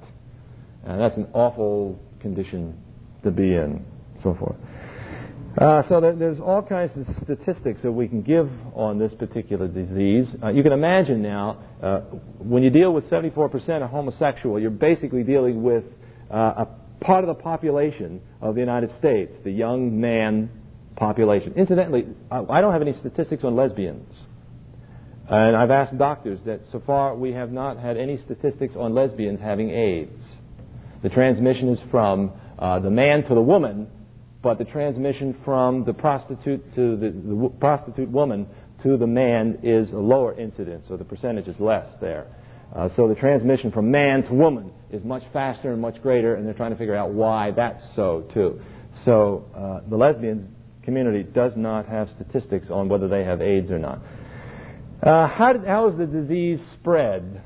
[0.84, 2.76] and that's an awful condition
[3.22, 3.84] to be in,
[4.22, 4.56] so forth.
[5.58, 9.66] Uh, so there, there's all kinds of statistics that we can give on this particular
[9.66, 10.28] disease.
[10.40, 11.98] Uh, you can imagine now, uh,
[12.38, 15.82] when you deal with 74% of homosexual, you're basically dealing with
[16.30, 16.68] uh, a
[17.00, 20.48] part of the population of the United States, the young man
[20.94, 21.54] population.
[21.56, 24.14] Incidentally, I don't have any statistics on lesbians.
[25.28, 29.40] And I've asked doctors that so far we have not had any statistics on lesbians
[29.40, 30.22] having AIDS.
[31.02, 33.88] The transmission is from uh, the man to the woman,
[34.42, 38.46] but the transmission from the prostitute to the, the prostitute woman
[38.82, 42.26] to the man is a lower incidence, so the percentage is less there.
[42.74, 46.46] Uh, so the transmission from man to woman is much faster and much greater, and
[46.46, 48.60] they're trying to figure out why that's so too.
[49.04, 53.78] So uh, the lesbian community does not have statistics on whether they have AIDS or
[53.78, 54.00] not.
[55.02, 57.42] Uh, how, did, how is the disease spread?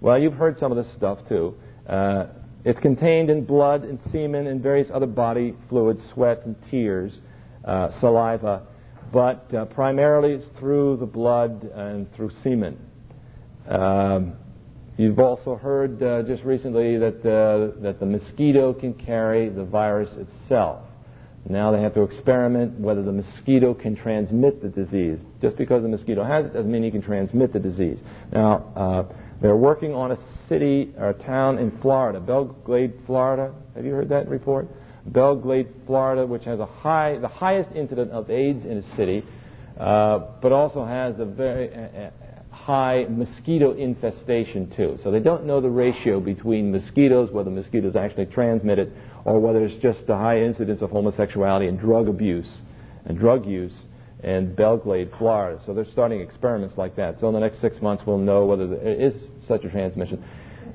[0.00, 1.56] Well, you've heard some of this stuff too.
[1.86, 2.26] Uh,
[2.66, 7.12] it's contained in blood and semen and various other body fluids, sweat and tears,
[7.64, 8.66] uh, saliva,
[9.12, 12.76] but uh, primarily it's through the blood and through semen.
[13.68, 14.34] Um,
[14.96, 20.10] you've also heard uh, just recently that uh, that the mosquito can carry the virus
[20.16, 20.82] itself.
[21.48, 25.20] Now they have to experiment whether the mosquito can transmit the disease.
[25.40, 27.98] Just because the mosquito has it doesn't mean he can transmit the disease.
[28.32, 30.18] Now uh, they're working on a
[30.48, 33.54] city or a town in Florida, Belle Glade, Florida.
[33.74, 34.68] Have you heard that report?
[35.06, 39.24] Belle Glade, Florida, which has a high, the highest incident of AIDS in a city,
[39.78, 42.10] uh, but also has a very uh,
[42.50, 44.98] high mosquito infestation too.
[45.04, 48.92] So they don't know the ratio between mosquitoes, whether mosquitoes actually transmit it,
[49.24, 52.50] or whether it's just a high incidence of homosexuality and drug abuse
[53.04, 53.74] and drug use
[54.26, 55.62] and Belle Glade, Florida.
[55.64, 57.20] So they're starting experiments like that.
[57.20, 59.14] So in the next six months, we'll know whether there is
[59.46, 60.22] such a transmission.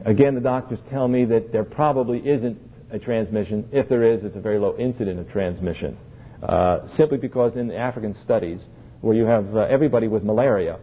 [0.05, 2.57] Again, the doctors tell me that there probably isn't
[2.91, 3.67] a transmission.
[3.73, 5.97] If there is, it's a very low incident of transmission.
[6.41, 8.61] Uh, simply because in the African studies,
[9.01, 10.79] where you have uh, everybody with malaria,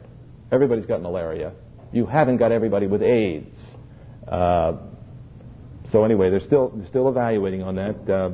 [0.53, 1.53] everybody's got malaria,
[1.91, 3.57] you haven't got everybody with AIDS.
[4.31, 4.75] Uh,
[5.91, 8.11] so anyway, they're still they're still evaluating on that.
[8.11, 8.31] Uh,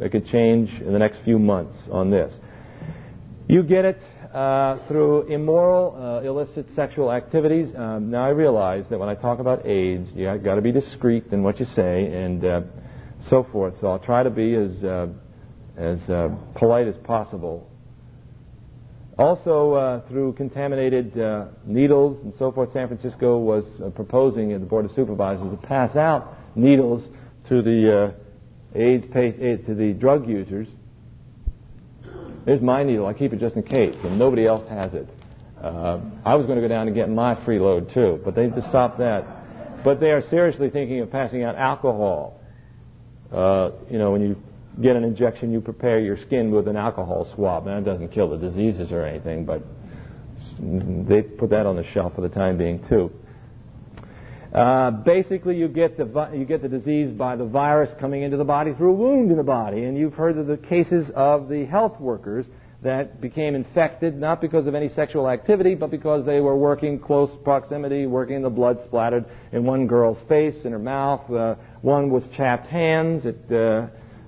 [0.00, 2.34] it could change in the next few months on this.
[3.50, 3.98] You get it
[4.34, 7.74] uh, through immoral, uh, illicit sexual activities.
[7.74, 11.24] Um, now I realize that when I talk about AIDS, you got to be discreet
[11.32, 12.60] in what you say and uh,
[13.30, 13.80] so forth.
[13.80, 15.06] So I'll try to be as uh,
[15.78, 17.70] as uh, polite as possible.
[19.18, 21.16] Also, uh, through contaminated
[21.64, 25.96] needles and so forth, San Francisco was proposing at the Board of Supervisors to pass
[25.96, 27.02] out needles
[27.48, 28.14] to the
[28.74, 30.68] AIDS to the drug users
[32.48, 33.04] Here's my needle.
[33.04, 35.06] I keep it just in case, and nobody else has it.
[35.62, 38.70] Uh, I was going to go down and get my freeload too, but they just
[38.70, 39.84] stopped that.
[39.84, 42.40] But they are seriously thinking of passing out alcohol.
[43.30, 44.42] Uh, you know, when you
[44.80, 47.66] get an injection, you prepare your skin with an alcohol swab.
[47.66, 49.62] Now, it doesn't kill the diseases or anything, but
[50.58, 53.12] they put that on the shelf for the time being too.
[54.58, 58.44] Uh, basically, you get the you get the disease by the virus coming into the
[58.44, 61.64] body through a wound in the body, and you've heard of the cases of the
[61.64, 62.44] health workers
[62.82, 67.30] that became infected not because of any sexual activity, but because they were working close
[67.44, 71.30] proximity, working the blood splattered in one girl's face, in her mouth.
[71.30, 73.26] Uh, one was chapped hands.
[73.26, 73.86] It uh,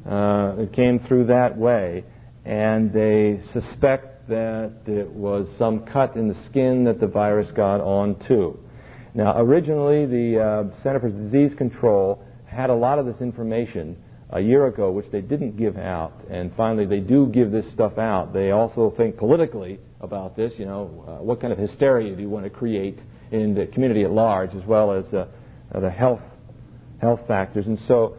[0.08, 2.04] uh it came through that way,
[2.44, 7.80] and they suspect that it was some cut in the skin that the virus got
[7.80, 8.56] onto.
[9.14, 13.96] Now, originally, the uh, Center for Disease Control had a lot of this information
[14.30, 17.98] a year ago, which they didn't give out, and finally they do give this stuff
[17.98, 18.32] out.
[18.32, 20.52] They also think politically about this.
[20.56, 22.98] You know, uh, what kind of hysteria do you want to create
[23.32, 25.26] in the community at large, as well as uh,
[25.74, 26.22] the health
[27.00, 28.16] health factors, and so.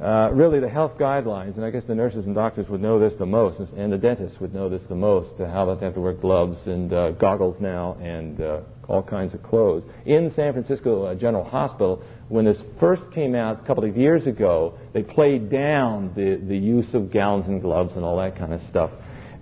[0.00, 3.14] Uh, really, the health guidelines, and I guess the nurses and doctors would know this
[3.18, 6.12] the most, and the dentists would know this the most, how they have to wear
[6.12, 9.82] gloves and uh, goggles now, and uh, all kinds of clothes.
[10.06, 14.24] In San Francisco uh, General Hospital, when this first came out a couple of years
[14.28, 18.54] ago, they played down the, the use of gowns and gloves and all that kind
[18.54, 18.90] of stuff.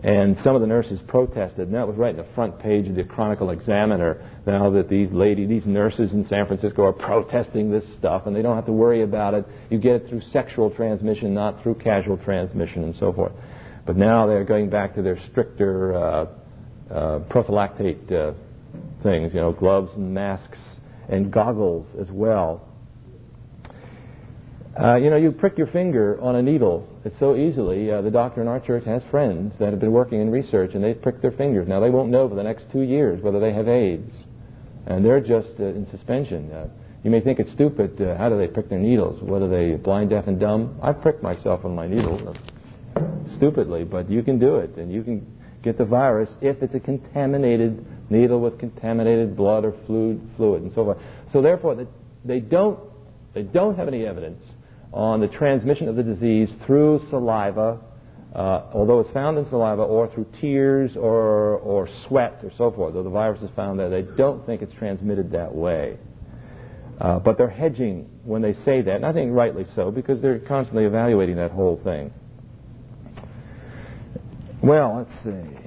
[0.06, 2.94] And some of the nurses protested, and that was right in the front page of
[2.94, 4.24] the Chronicle Examiner.
[4.46, 8.40] Now that these lady, these nurses in San Francisco are protesting this stuff, and they
[8.40, 9.44] don't have to worry about it.
[9.68, 13.32] You get it through sexual transmission, not through casual transmission, and so forth.
[13.84, 16.26] But now they're going back to their stricter uh,
[16.88, 18.34] uh, prophylactate uh,
[19.02, 20.60] things, you know, gloves and masks
[21.08, 22.65] and goggles as well.
[24.78, 26.86] Uh, you know, you prick your finger on a needle.
[27.06, 27.90] It's so easily.
[27.90, 30.84] Uh, the doctor in our church has friends that have been working in research, and
[30.84, 31.66] they've pricked their fingers.
[31.66, 34.12] Now, they won't know for the next two years whether they have AIDS.
[34.86, 36.52] And they're just uh, in suspension.
[36.52, 36.68] Uh,
[37.02, 38.00] you may think it's stupid.
[38.00, 39.22] Uh, how do they prick their needles?
[39.22, 40.78] What are they, blind, deaf, and dumb?
[40.82, 43.00] I've pricked myself on my needle uh,
[43.34, 45.26] stupidly, but you can do it, and you can
[45.62, 50.70] get the virus if it's a contaminated needle with contaminated blood or fluid, fluid and
[50.74, 50.98] so forth.
[51.32, 51.86] So therefore,
[52.26, 52.78] they don't,
[53.32, 54.42] they don't have any evidence
[54.92, 57.78] on the transmission of the disease through saliva,
[58.34, 62.94] uh, although it's found in saliva, or through tears or, or sweat or so forth,
[62.94, 63.88] though the virus is found there.
[63.88, 65.98] They don't think it's transmitted that way.
[67.00, 70.38] Uh, but they're hedging when they say that, and I think rightly so, because they're
[70.38, 72.12] constantly evaluating that whole thing.
[74.62, 75.58] Well, let's see.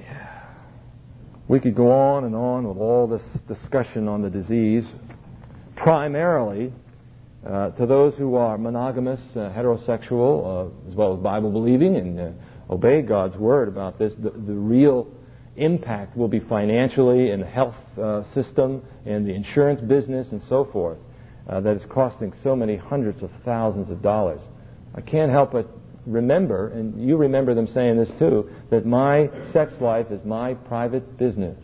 [1.46, 4.86] We could go on and on with all this discussion on the disease,
[5.74, 6.72] primarily
[7.46, 12.20] uh, to those who are monogamous, uh, heterosexual, uh, as well as Bible believing and
[12.20, 12.30] uh,
[12.72, 14.12] obey God's word about this.
[14.18, 15.08] The, the, real
[15.56, 20.66] impact will be financially in the health uh, system and the insurance business and so
[20.66, 20.98] forth.
[21.48, 24.40] Uh, that is costing so many hundreds of thousands of dollars.
[24.94, 25.68] I can't help but
[26.06, 31.16] remember, and you remember them saying this too, that my sex life is my private
[31.18, 31.58] business.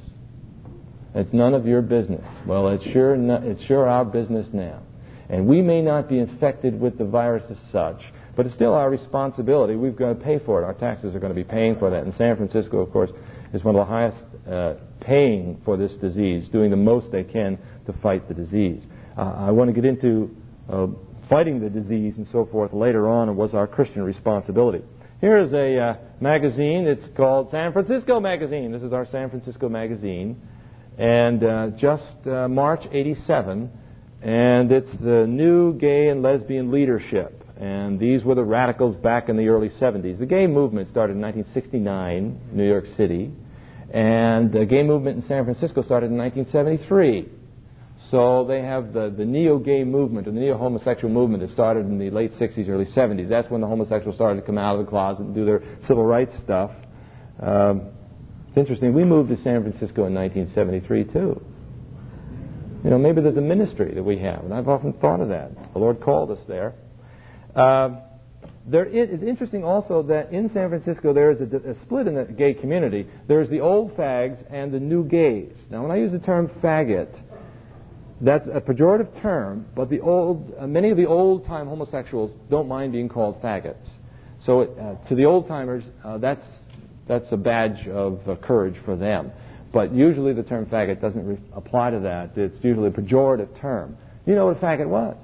[1.15, 2.25] It's none of your business.
[2.47, 3.15] Well, it's sure,
[3.45, 4.83] it's sure our business now.
[5.29, 8.01] And we may not be infected with the virus as such,
[8.37, 9.75] but it's still our responsibility.
[9.75, 10.65] We've got to pay for it.
[10.65, 12.05] Our taxes are going to be paying for that.
[12.05, 13.11] And San Francisco, of course,
[13.53, 14.19] is one of the highest
[14.49, 18.83] uh, paying for this disease, doing the most they can to fight the disease.
[19.17, 20.37] Uh, I want to get into
[20.69, 20.87] uh,
[21.29, 24.83] fighting the disease and so forth later on was our Christian responsibility.
[25.21, 26.87] Here is a uh, magazine.
[26.87, 28.71] It's called San Francisco Magazine.
[28.71, 30.41] This is our San Francisco Magazine.
[30.99, 33.71] And uh, just uh, March 87.
[34.27, 37.45] And it's the new gay and lesbian leadership.
[37.57, 40.19] And these were the radicals back in the early 70s.
[40.19, 43.31] The gay movement started in 1969 New York City.
[43.95, 47.29] And the gay movement in San Francisco started in 1973.
[48.11, 52.11] So they have the, the neo-gay movement, or the neo-homosexual movement that started in the
[52.11, 53.29] late 60s, early 70s.
[53.29, 56.05] That's when the homosexuals started to come out of the closet and do their civil
[56.05, 56.73] rights stuff.
[57.39, 57.91] Um,
[58.49, 58.93] it's interesting.
[58.93, 61.56] We moved to San Francisco in 1973 too.
[62.87, 65.51] You know, maybe there's a ministry that we have, and I've often thought of that.
[65.73, 66.73] The Lord called us there.
[67.53, 67.97] Uh,
[68.65, 72.15] there is, it's interesting also that in San Francisco there is a, a, split in
[72.15, 73.09] the gay community.
[73.27, 75.51] There's the old fags and the new gays.
[75.69, 77.09] Now, when I use the term faggot,
[78.21, 82.93] that's a pejorative term, but the old, uh, many of the old-time homosexuals don't mind
[82.93, 83.85] being called faggots.
[84.45, 86.47] So, uh, to the old-timers, uh, that's
[87.09, 89.33] that's a badge of uh, courage for them.
[89.77, 92.31] But usually, the term faggot doesn't re- apply to that.
[92.39, 93.99] It's usually a pejorative term.
[94.25, 95.19] You know what a faggot was?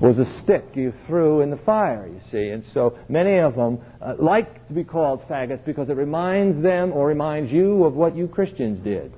[0.00, 2.48] was a stick you threw in the fire, you see.
[2.48, 6.94] And so many of them uh, like to be called faggots because it reminds them
[6.94, 9.12] or reminds you of what you Christians did.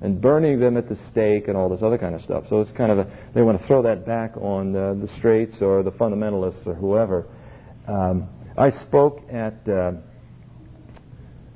[0.00, 2.44] And burning them at the stake and all this other kind of stuff.
[2.48, 5.60] So it's kind of a, they want to throw that back on uh, the straights
[5.60, 7.26] or the fundamentalists or whoever.
[7.88, 9.94] Um, I spoke at uh,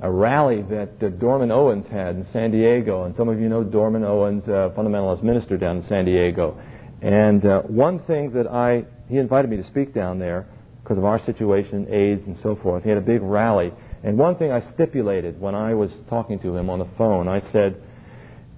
[0.03, 3.63] a rally that uh, Dorman Owens had in San Diego, and some of you know
[3.63, 6.61] Dorman Owens, uh, fundamentalist minister down in San Diego.
[7.03, 10.47] And uh, one thing that I, he invited me to speak down there
[10.83, 12.83] because of our situation, AIDS and so forth.
[12.83, 13.73] He had a big rally.
[14.03, 17.41] And one thing I stipulated when I was talking to him on the phone, I
[17.53, 17.83] said,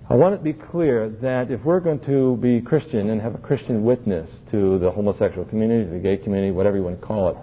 [0.08, 3.34] I want it to be clear that if we're going to be Christian and have
[3.34, 7.28] a Christian witness to the homosexual community, the gay community, whatever you want to call
[7.30, 7.36] it,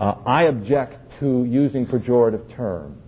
[0.00, 2.98] uh, I object to using pejorative terms,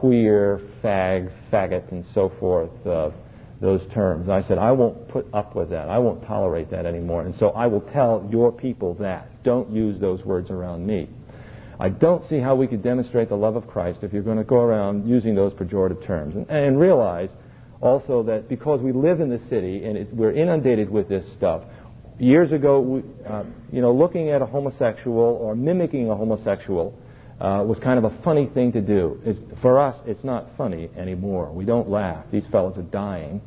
[0.00, 2.86] queer, fag, faggot, and so forth.
[2.86, 3.10] Uh,
[3.60, 4.28] those terms.
[4.28, 5.88] I said, I won't put up with that.
[5.88, 7.22] I won't tolerate that anymore.
[7.22, 9.42] And so I will tell your people that.
[9.42, 11.08] Don't use those words around me.
[11.80, 14.44] I don't see how we could demonstrate the love of Christ if you're going to
[14.44, 16.36] go around using those pejorative terms.
[16.36, 17.30] And, and realize
[17.80, 21.62] also that because we live in the city and it, we're inundated with this stuff,
[22.18, 26.96] years ago, we, uh, you know, looking at a homosexual or mimicking a homosexual
[27.40, 29.20] uh, was kind of a funny thing to do.
[29.24, 31.50] It's, for us, it's not funny anymore.
[31.52, 32.24] We don't laugh.
[32.30, 33.40] These fellows are dying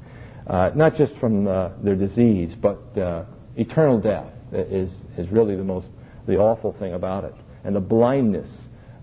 [0.47, 3.25] uh, not just from uh, their disease, but uh,
[3.57, 5.87] eternal death is, is really the most,
[6.25, 7.35] the awful thing about it.
[7.63, 8.49] And the blindness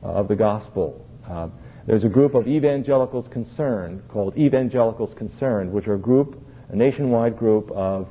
[0.03, 1.07] of the gospel.
[1.29, 1.49] Uh,
[1.87, 7.37] there's a group of evangelicals concerned called Evangelicals Concerned, which are a group, a nationwide
[7.37, 8.09] group of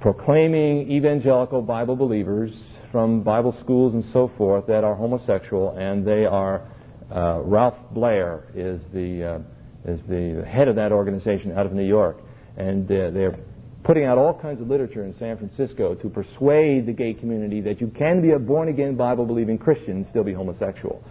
[0.00, 2.52] proclaiming evangelical Bible believers
[2.90, 6.62] from Bible schools and so forth that are homosexual, and they are
[7.10, 9.42] Ralph Blair is the
[9.84, 12.20] is the head of that organization out of New York.
[12.56, 13.38] And uh, they're
[13.82, 17.80] putting out all kinds of literature in San Francisco to persuade the gay community that
[17.80, 21.02] you can be a born again, Bible believing Christian and still be homosexual.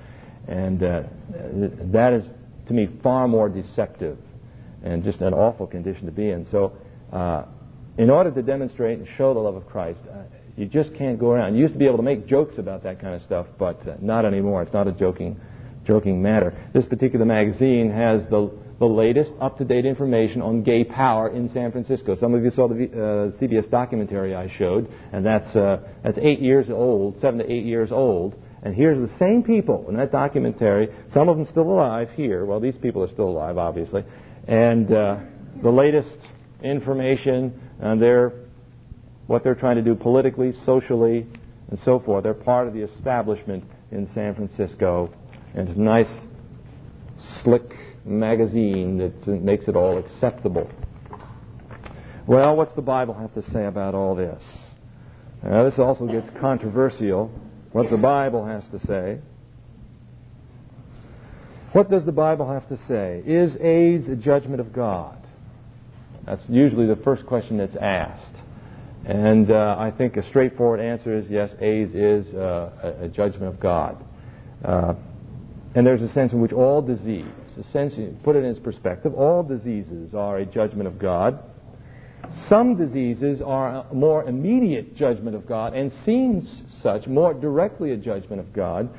[0.48, 1.04] And uh,
[1.92, 2.26] that is,
[2.68, 4.18] to me, far more deceptive
[4.84, 6.46] and just an awful condition to be in.
[6.46, 6.74] So,
[7.12, 7.46] uh,
[7.98, 10.24] in order to demonstrate and show the love of Christ, uh,
[10.60, 11.56] you just can't go around.
[11.56, 13.96] You used to be able to make jokes about that kind of stuff, but uh,
[14.02, 14.62] not anymore.
[14.62, 15.40] It's not a joking
[15.86, 16.54] joking matter.
[16.74, 22.16] This particular magazine has the, the latest up-to-date information on gay power in San Francisco.
[22.16, 22.98] Some of you saw the uh,
[23.40, 27.92] CBS documentary I showed, and that's, uh, that's eight years old, seven to eight years
[27.92, 28.36] old.
[28.62, 32.46] And here's the same people in that documentary, some of them still alive here.
[32.46, 34.04] Well, these people are still alive, obviously.
[34.48, 35.18] And uh,
[35.64, 36.18] the latest
[36.62, 38.34] information on their,
[39.30, 41.28] what they're trying to do politically, socially,
[41.70, 42.24] and so forth.
[42.24, 45.14] They're part of the establishment in San Francisco
[45.54, 46.10] and it's a nice,
[47.44, 47.76] slick
[48.06, 50.68] magazine that makes it all acceptable.
[52.26, 54.44] Well, what's the Bible have to say about all this?
[55.44, 57.32] Now, this also gets controversial.
[57.72, 59.20] What the Bible has to say.
[61.72, 63.22] What does the Bible have to say?
[63.28, 65.18] Is AIDS a judgment of God?
[66.26, 68.29] That's usually the first question that's asked.
[69.10, 73.60] And uh, I think a straightforward answer is yes, AIDS is uh, a, judgment of
[73.60, 73.98] God.
[74.64, 74.94] Uh,
[75.74, 77.26] and there's a sense in which all disease,
[77.58, 81.40] essentially, put it in its perspective, all diseases are a judgment of God.
[82.48, 87.98] Some diseases are a more immediate judgment of God and seems such, more directly a
[87.98, 88.92] judgment of God.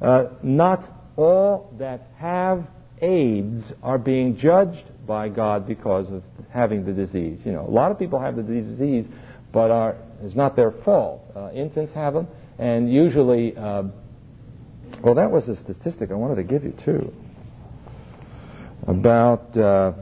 [0.00, 2.68] Uh, not all that have
[3.02, 7.40] AIDS are being judged by God because of having the disease.
[7.44, 9.06] You know, a lot of people have the disease,
[9.52, 11.22] but are, it's not their fault.
[11.34, 12.28] Uh, infants have them,
[12.58, 13.84] and usually uh,
[15.02, 17.12] well, that was a statistic I wanted to give you, too,
[18.86, 19.92] about uh,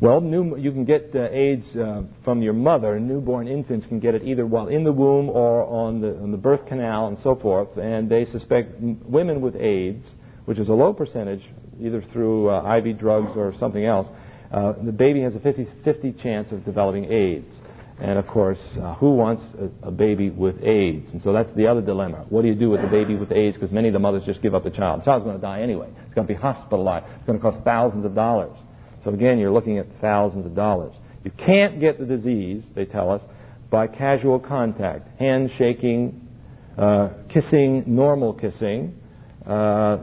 [0.00, 2.98] Well, new, you can get uh, AIDS uh, from your mother.
[2.98, 6.36] Newborn infants can get it either while in the womb or on the, on the
[6.36, 7.76] birth canal and so forth.
[7.78, 10.04] And they suspect women with AIDS,
[10.44, 11.48] which is a low percentage,
[11.80, 14.08] either through uh, IV drugs or something else,
[14.52, 17.54] uh, the baby has a 50-50 chance of developing AIDS.
[17.98, 21.10] And of course, uh, who wants a, a, baby with AIDS?
[21.12, 22.26] And so that's the other dilemma.
[22.28, 23.56] What do you do with the baby with AIDS?
[23.56, 25.00] Because many of the mothers just give up the child.
[25.00, 25.88] The child's going to die anyway.
[26.04, 27.06] It's going to be hospitalized.
[27.16, 28.56] It's going to cost thousands of dollars.
[29.04, 30.94] So again, you're looking at thousands of dollars.
[31.24, 33.22] You can't get the disease, they tell us,
[33.70, 36.28] by casual contact, handshaking,
[36.76, 38.98] uh, kissing, normal kissing.
[39.46, 39.98] Uh,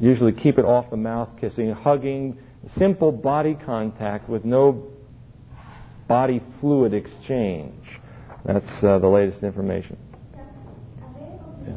[0.00, 2.38] usually keep it off the mouth kissing, hugging,
[2.76, 4.90] simple body contact with no
[6.08, 7.84] body fluid exchange.
[8.44, 9.96] That's uh, the latest information.
[11.66, 11.74] Yeah.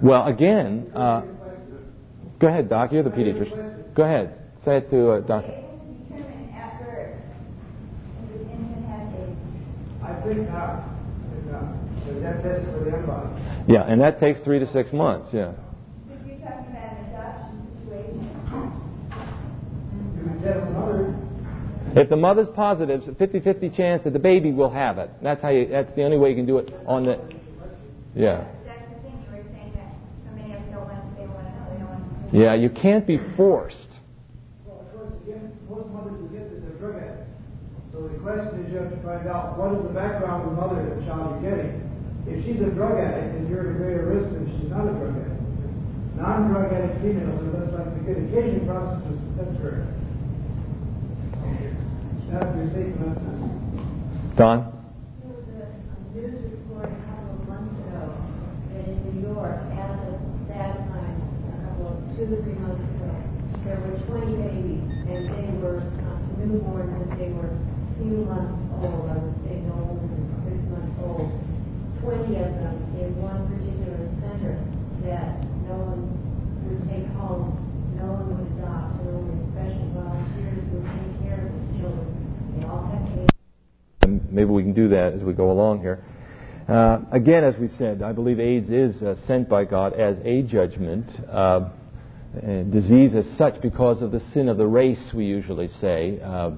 [0.00, 1.22] Well, again, uh,
[2.44, 2.92] Go ahead, Doc.
[2.92, 3.94] You're the pediatrician.
[3.94, 4.36] Go ahead.
[4.66, 5.54] Say it to uh, Doctor.
[10.02, 10.84] I think not.
[12.20, 13.42] That test for the antibody.
[13.66, 15.30] Yeah, and that takes three to six months.
[15.32, 15.52] Yeah.
[16.10, 18.20] If you're talking about an adoption situation.
[19.94, 20.33] You can test the mother.
[21.96, 25.10] If the mother's positive, it's a 50-50 chance that the baby will have it.
[25.22, 25.68] That's how you.
[25.68, 27.20] That's the only way you can do it on the.
[28.14, 28.44] Yeah.
[32.34, 33.94] Yeah, you can't be forced.
[34.66, 37.30] Well, of course, again, most mothers who get this are drug addicts.
[37.94, 40.56] So the question is you have to find out what is the background of the
[40.58, 41.78] mother that the child is getting.
[42.26, 44.82] If she's a drug addict, then you're at a greater risk than if she's not
[44.82, 45.46] a drug addict.
[46.18, 49.93] Non-drug addict females are less likely to get occasionally prostitutes, that's correct.
[54.36, 54.74] Don?
[62.16, 63.10] two or three months ago,
[63.66, 65.82] there were 20 babies, and they were
[66.38, 67.50] newborn, and they were
[67.98, 71.30] few months old, I would say no older than six months old.
[72.02, 74.62] 20 of them in one particular center
[75.06, 76.06] that no one
[76.66, 77.54] would take home,
[77.98, 82.08] no one would adopt, and only special volunteers would take care of these children.
[82.54, 84.23] They all had AIDS.
[84.34, 86.04] Maybe we can do that as we go along here.
[86.68, 90.42] Uh, again, as we said, I believe AIDS is uh, sent by God as a
[90.42, 91.08] judgment.
[91.30, 91.68] Uh,
[92.70, 96.20] disease as such because of the sin of the race, we usually say.
[96.20, 96.52] Uh,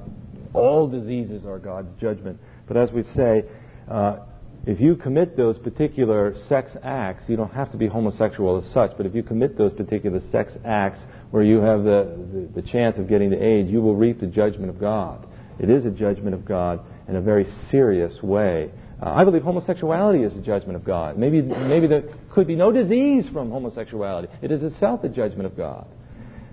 [0.55, 2.41] all diseases are God's judgment.
[2.66, 3.45] But as we say,
[3.91, 4.20] uh,
[4.64, 8.97] if you commit those particular sex acts, you don't have to be homosexual as such,
[8.97, 11.01] but if you commit those particular sex acts
[11.31, 14.27] where you have the, the, the chance of getting the AIDS, you will reap the
[14.27, 15.27] judgment of God.
[15.59, 18.70] It is a judgment of God in a very serious way.
[19.02, 21.18] Uh, I believe homosexuality is a judgment of God.
[21.18, 24.28] Maybe, maybe there could be no disease from homosexuality.
[24.42, 25.86] It is itself a judgment of God.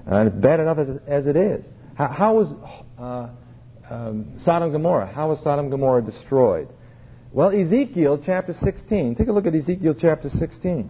[0.09, 1.65] Uh, and it's bad enough as, as it is.
[1.95, 2.47] How, how was
[2.99, 3.29] uh,
[3.93, 5.11] um, Sodom and Gomorrah?
[5.13, 6.67] How was Sodom and Gomorrah destroyed?
[7.31, 9.15] Well, Ezekiel chapter 16.
[9.15, 10.89] Take a look at Ezekiel chapter 16.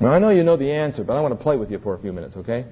[0.00, 1.94] Now, I know you know the answer, but I want to play with you for
[1.94, 2.66] a few minutes, okay?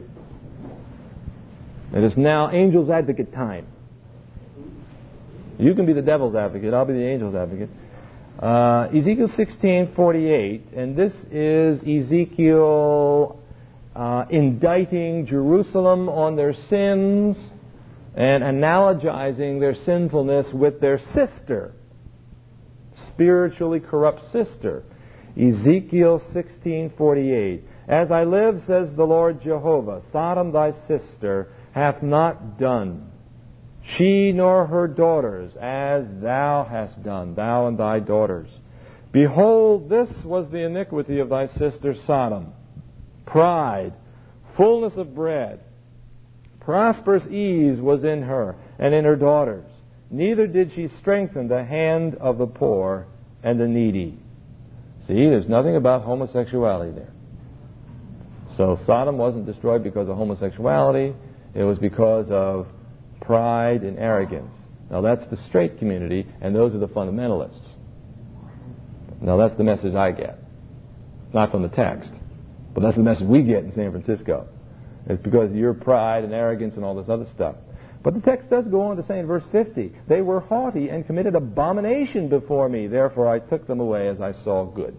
[1.95, 3.69] It is now angel's advocate time.
[5.61, 6.75] You can be the devil's advocate.
[6.75, 7.71] I'll be the angel's advocate.
[8.37, 13.39] Uh, Ezekiel 16:48, and this is Ezekiel
[13.95, 17.39] uh, indicting Jerusalem on their sins
[18.17, 21.75] and analogizing their sinfulness with their sister,
[23.07, 24.83] spiritually corrupt sister.
[25.41, 27.61] Ezekiel 16:48.
[27.87, 33.11] As I live, says the Lord Jehovah, Sodom thy sister hath not done
[33.85, 38.49] she nor her daughters, as thou hast done, thou and thy daughters.
[39.13, 42.53] Behold, this was the iniquity of thy sister Sodom
[43.27, 43.95] pride,
[44.57, 45.61] fullness of bread,
[46.61, 49.65] prosperous ease was in her and in her daughters.
[50.11, 53.07] Neither did she strengthen the hand of the poor
[53.43, 54.19] and the needy.
[55.07, 57.13] See, there's nothing about homosexuality there.
[58.57, 61.15] So Sodom wasn't destroyed because of homosexuality,
[61.55, 62.67] it was because of
[63.25, 64.55] pride, and arrogance.
[64.91, 67.67] Now that's the straight community, and those are the fundamentalists.
[69.21, 70.39] Now that's the message I get.
[71.33, 72.13] Not from the text,
[72.75, 74.49] but that's the message we get in San Francisco.
[75.07, 77.57] It's because of your pride and arrogance and all this other stuff.
[78.03, 81.07] But the text does go on to say in verse 50, They were haughty and
[81.07, 84.95] committed abomination before me, therefore I took them away as I saw good.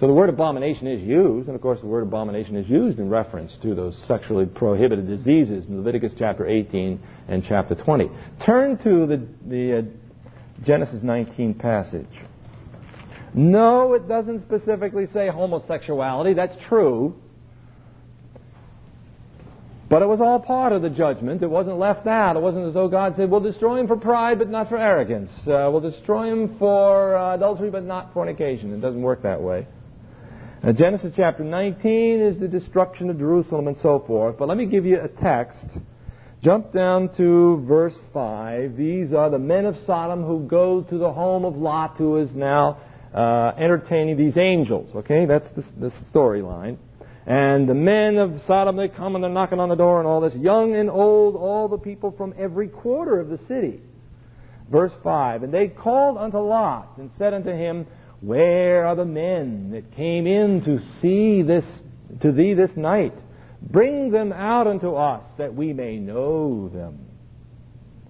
[0.00, 3.10] So the word abomination is used, and of course the word abomination is used in
[3.10, 6.98] reference to those sexually prohibited diseases in Leviticus chapter 18
[7.28, 8.08] and chapter 20.
[8.42, 9.82] Turn to the, the uh,
[10.64, 12.08] Genesis 19 passage.
[13.34, 16.32] No, it doesn't specifically say homosexuality.
[16.32, 17.14] That's true.
[19.90, 21.42] But it was all part of the judgment.
[21.42, 22.36] It wasn't left out.
[22.36, 25.30] It wasn't as though God said, we'll destroy him for pride, but not for arrogance.
[25.40, 28.72] Uh, we'll destroy him for uh, adultery, but not fornication.
[28.72, 29.66] It doesn't work that way.
[30.62, 34.36] Now, Genesis chapter 19 is the destruction of Jerusalem and so forth.
[34.36, 35.66] But let me give you a text.
[36.42, 38.76] Jump down to verse 5.
[38.76, 42.30] These are the men of Sodom who go to the home of Lot, who is
[42.34, 42.76] now
[43.14, 44.94] uh, entertaining these angels.
[44.96, 46.76] Okay, that's the, the storyline.
[47.24, 50.20] And the men of Sodom, they come and they're knocking on the door and all
[50.20, 53.80] this, young and old, all the people from every quarter of the city.
[54.70, 57.86] Verse 5, And they called unto Lot and said unto him,
[58.20, 61.64] Where are the men that came in to see this,
[62.20, 63.14] to thee this night?
[63.62, 67.06] Bring them out unto us, that we may know them.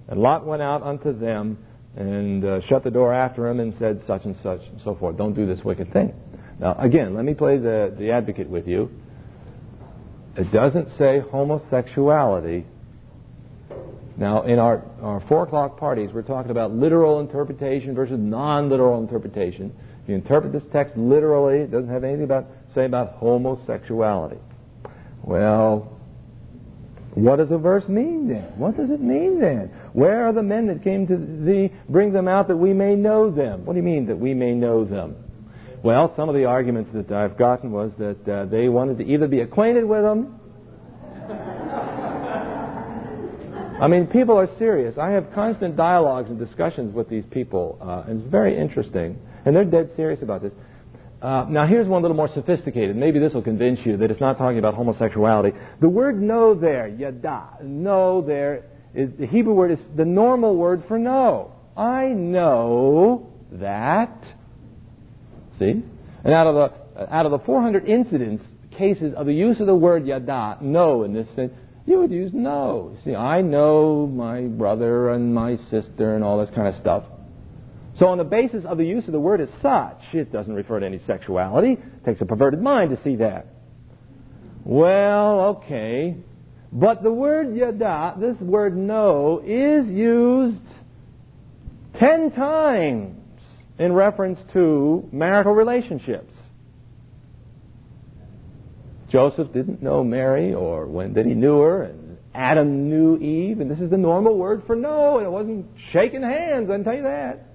[0.09, 1.59] And Lot went out unto them
[1.97, 5.17] and uh, shut the door after him and said such and such and so forth.
[5.17, 6.15] Don't do this wicked thing.
[6.59, 8.91] Now, again, let me play the, the advocate with you.
[10.37, 12.65] It doesn't say homosexuality.
[14.17, 19.75] Now, in our, our four o'clock parties, we're talking about literal interpretation versus non-literal interpretation.
[20.07, 24.39] You interpret this text literally, it doesn't have anything about say about homosexuality.
[25.23, 25.97] Well,
[27.15, 28.45] what does the verse mean then?
[28.57, 29.71] What does it mean then?
[29.93, 31.73] Where are the men that came to thee?
[31.89, 33.65] Bring them out that we may know them.
[33.65, 35.17] What do you mean that we may know them?
[35.83, 39.27] Well, some of the arguments that I've gotten was that uh, they wanted to either
[39.27, 40.39] be acquainted with them.
[43.81, 44.99] I mean, people are serious.
[44.99, 49.19] I have constant dialogues and discussions with these people, uh, and it's very interesting.
[49.51, 50.53] And they're dead serious about this.
[51.21, 52.95] Uh, now, here's one a little more sophisticated.
[52.95, 55.59] Maybe this will convince you that it's not talking about homosexuality.
[55.81, 60.85] The word know there, yada, know there, is the Hebrew word is the normal word
[60.87, 61.53] for know.
[61.77, 64.25] I know that
[65.61, 65.83] See?
[66.25, 68.43] And out of the out of the 400 incidents,
[68.73, 71.53] cases of the use of the word yada, know in this sense,
[71.87, 72.97] you would use know.
[73.05, 77.05] See, I know my brother and my sister and all this kind of stuff.
[78.01, 80.81] So on the basis of the use of the word as such, it doesn't refer
[80.81, 81.73] to any sexuality.
[81.73, 83.49] It takes a perverted mind to see that.
[84.65, 86.17] Well, okay.
[86.73, 90.57] But the word yada, this word know, is used
[91.99, 93.19] ten times
[93.79, 96.35] in reference to marital relationships.
[99.11, 103.71] Joseph didn't know Mary, or when that he knew her, and Adam knew Eve, and
[103.71, 106.97] this is the normal word for know, and it wasn't shaking hands, I can tell
[106.97, 107.50] you that.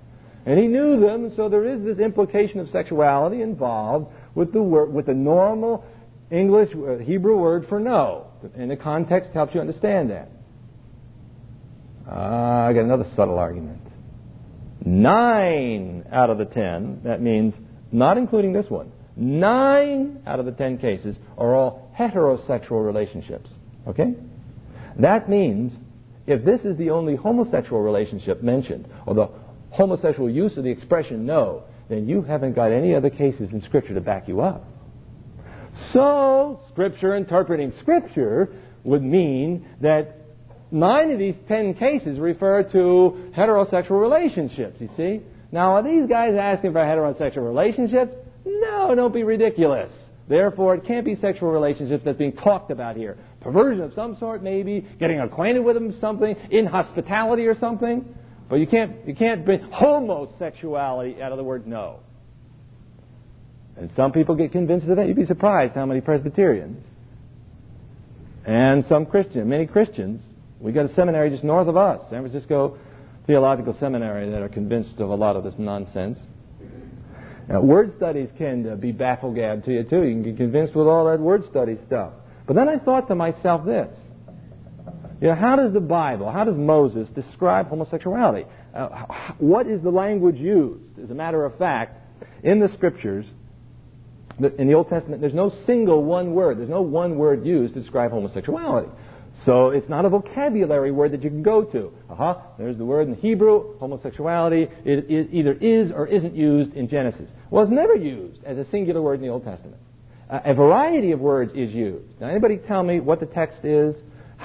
[0.45, 4.93] And he knew them, so there is this implication of sexuality involved with the word,
[4.93, 5.83] with the normal
[6.29, 8.27] English uh, Hebrew word for know.
[8.55, 10.29] And the context helps you understand that.
[12.07, 13.81] Uh, I got another subtle argument.
[14.85, 17.55] Nine out of the ten, that means
[17.91, 23.49] not including this one, nine out of the ten cases are all heterosexual relationships.
[23.87, 24.13] Okay?
[24.99, 25.73] That means
[26.27, 29.29] if this is the only homosexual relationship mentioned, or the
[29.76, 33.93] homosexual use of the expression know, then you haven't got any other cases in Scripture
[33.93, 34.65] to back you up.
[35.91, 38.53] So, Scripture interpreting Scripture
[38.86, 40.15] would mean that
[40.71, 45.21] nine of these ten cases refer to heterosexual relationships, you see.
[45.51, 48.15] Now, are these guys asking for heterosexual relationships?
[48.45, 49.91] No, don't be ridiculous.
[50.28, 53.17] Therefore, it can't be sexual relationships that's being talked about here.
[53.41, 58.05] Perversion of some sort, maybe, getting acquainted with them, something, inhospitality or something.
[58.47, 61.99] But you can't, you can't bring homosexuality out of the word know.
[63.77, 65.07] And some people get convinced of that.
[65.07, 66.85] You'd be surprised how many Presbyterians
[68.45, 70.21] and some Christians, many Christians,
[70.59, 72.77] we got a seminary just north of us, San Francisco
[73.27, 76.19] Theological Seminary, that are convinced of a lot of this nonsense.
[77.49, 80.03] Now, word studies can uh, be bafflegab to you too.
[80.03, 82.13] You can get convinced with all that word study stuff.
[82.47, 83.89] But then I thought to myself this:
[85.22, 88.45] you know, how does the Bible, how does Moses describe homosexuality?
[88.74, 89.05] Uh,
[89.38, 90.99] what is the language used?
[91.01, 91.97] As a matter of fact,
[92.43, 93.26] in the Scriptures,
[94.39, 96.59] in the Old Testament, there's no single one word.
[96.59, 98.89] There's no one word used to describe homosexuality.
[99.43, 101.91] So it's not a vocabulary word that you can go to.
[102.09, 104.68] Uh-huh, there's the word in Hebrew, homosexuality.
[104.86, 107.30] It, it, either is or isn't used in Genesis.
[107.49, 109.78] Well, it's never used as a singular word in the Old Testament.
[110.30, 112.20] Uh, a variety of words is used.
[112.20, 113.95] Now, anybody tell me what the text is,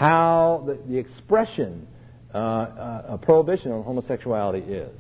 [0.00, 1.86] how the, the expression,
[2.32, 4.98] uh, uh, a prohibition on homosexuality is?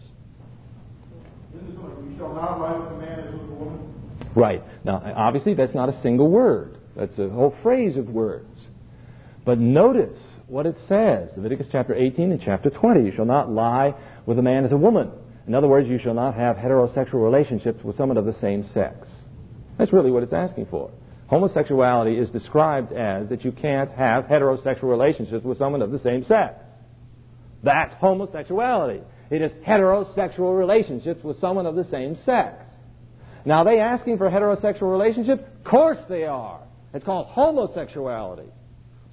[1.54, 3.94] You shall not lie with a man as with a woman.
[4.34, 4.62] Right.
[4.84, 6.76] Now, obviously, that's not a single word.
[6.96, 8.66] That's a whole phrase of words.
[9.46, 11.30] But notice what it says.
[11.34, 13.02] Leviticus chapter 18 and chapter 20.
[13.02, 13.94] You shall not lie
[14.26, 15.10] with a man as a woman.
[15.46, 19.08] In other words, you shall not have heterosexual relationships with someone of the same sex.
[19.78, 20.90] That's really what it's asking for.
[21.30, 26.24] Homosexuality is described as that you can't have heterosexual relationships with someone of the same
[26.24, 26.54] sex.
[27.62, 29.02] That's homosexuality.
[29.30, 32.64] It is heterosexual relationships with someone of the same sex.
[33.44, 35.46] Now, are they asking for heterosexual relationship?
[35.58, 36.62] Of course they are.
[36.92, 38.50] It's called homosexuality.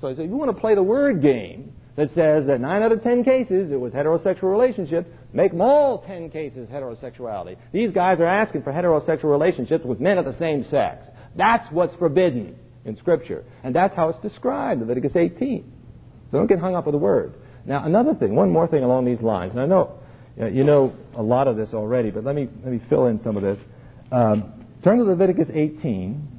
[0.02, 3.04] So if you want to play the word game that says that 9 out of
[3.04, 7.58] 10 cases it was heterosexual relationship, make them all 10 cases heterosexuality.
[7.72, 11.06] These guys are asking for heterosexual relationships with men of the same sex.
[11.36, 13.44] That's what's forbidden in Scripture.
[13.64, 15.74] And that's how it's described in Leviticus 18.
[16.32, 17.34] So don't get hung up with the word.
[17.66, 20.00] Now, another thing, one more thing along these lines, and I know
[20.38, 23.36] you know a lot of this already, but let me, let me fill in some
[23.36, 23.60] of this.
[24.12, 26.37] Um, turn to Leviticus 18.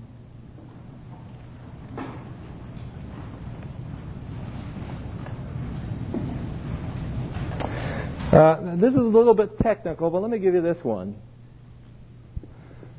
[8.33, 11.17] Uh, this is a little bit technical, but let me give you this one.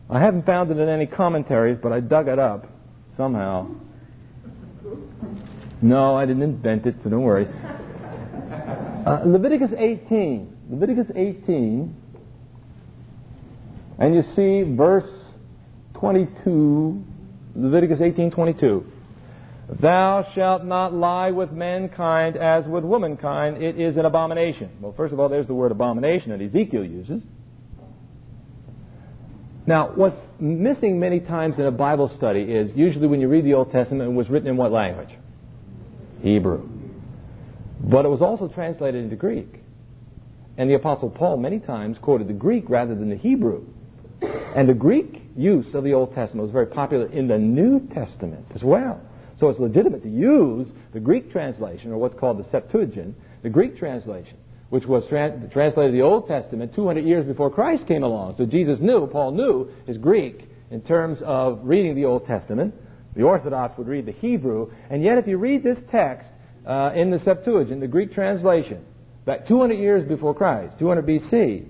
[0.10, 2.68] I haven't found it in any commentaries, but I dug it up
[3.16, 3.70] somehow.
[5.84, 7.48] No, I didn't invent it, so don't worry.
[9.06, 10.58] Uh, Leviticus 18.
[10.72, 11.96] Leviticus 18.
[14.00, 15.10] And you see verse
[15.94, 17.04] 22,
[17.56, 18.84] Leviticus 18:22.
[19.70, 23.62] Thou shalt not lie with mankind as with womankind.
[23.62, 24.72] It is an abomination.
[24.82, 27.22] Well, first of all, there's the word abomination that Ezekiel uses.
[29.68, 33.54] Now, what's missing many times in a Bible study is usually when you read the
[33.54, 35.10] Old Testament, it was written in what language?
[36.24, 36.68] Hebrew.
[37.80, 39.60] But it was also translated into Greek.
[40.58, 43.66] And the Apostle Paul many times quoted the Greek rather than the Hebrew.
[44.56, 48.48] And the Greek use of the Old Testament was very popular in the New Testament
[48.56, 49.00] as well.
[49.40, 53.78] So it's legitimate to use the Greek translation, or what's called the Septuagint, the Greek
[53.78, 54.38] translation,
[54.70, 58.36] which was tra- translated the Old Testament 200 years before Christ came along.
[58.38, 62.76] So Jesus knew, Paul knew his Greek in terms of reading the Old Testament.
[63.16, 64.72] The Orthodox would read the Hebrew.
[64.90, 66.30] And yet, if you read this text
[66.66, 68.86] uh, in the Septuagint, the Greek translation,
[69.26, 71.66] back 200 years before Christ, 200 BC,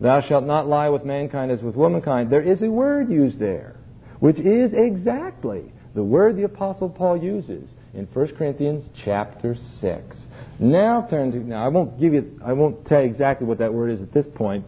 [0.00, 2.28] Thou shalt not lie with mankind as with womankind.
[2.28, 3.76] There is a word used there,
[4.18, 10.16] which is exactly the word the Apostle Paul uses in 1 Corinthians chapter 6.
[10.58, 13.72] Now turn to, now I won't give you, I won't tell you exactly what that
[13.72, 14.64] word is at this point.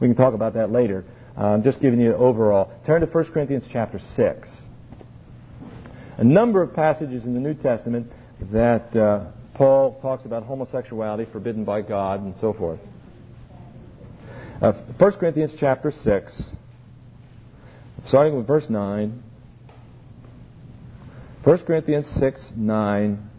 [0.00, 1.04] We can talk about that later.
[1.36, 2.72] Uh, I'm just giving you the overall.
[2.84, 4.48] Turn to 1 Corinthians chapter 6.
[6.18, 8.10] A number of passages in the New Testament
[8.52, 12.80] that uh, Paul talks about homosexuality forbidden by God and so forth.
[14.60, 16.42] Uh, 1 Corinthians chapter 6,
[18.06, 19.22] starting with verse 9.
[21.46, 23.30] 1 Corinthians 6, 9.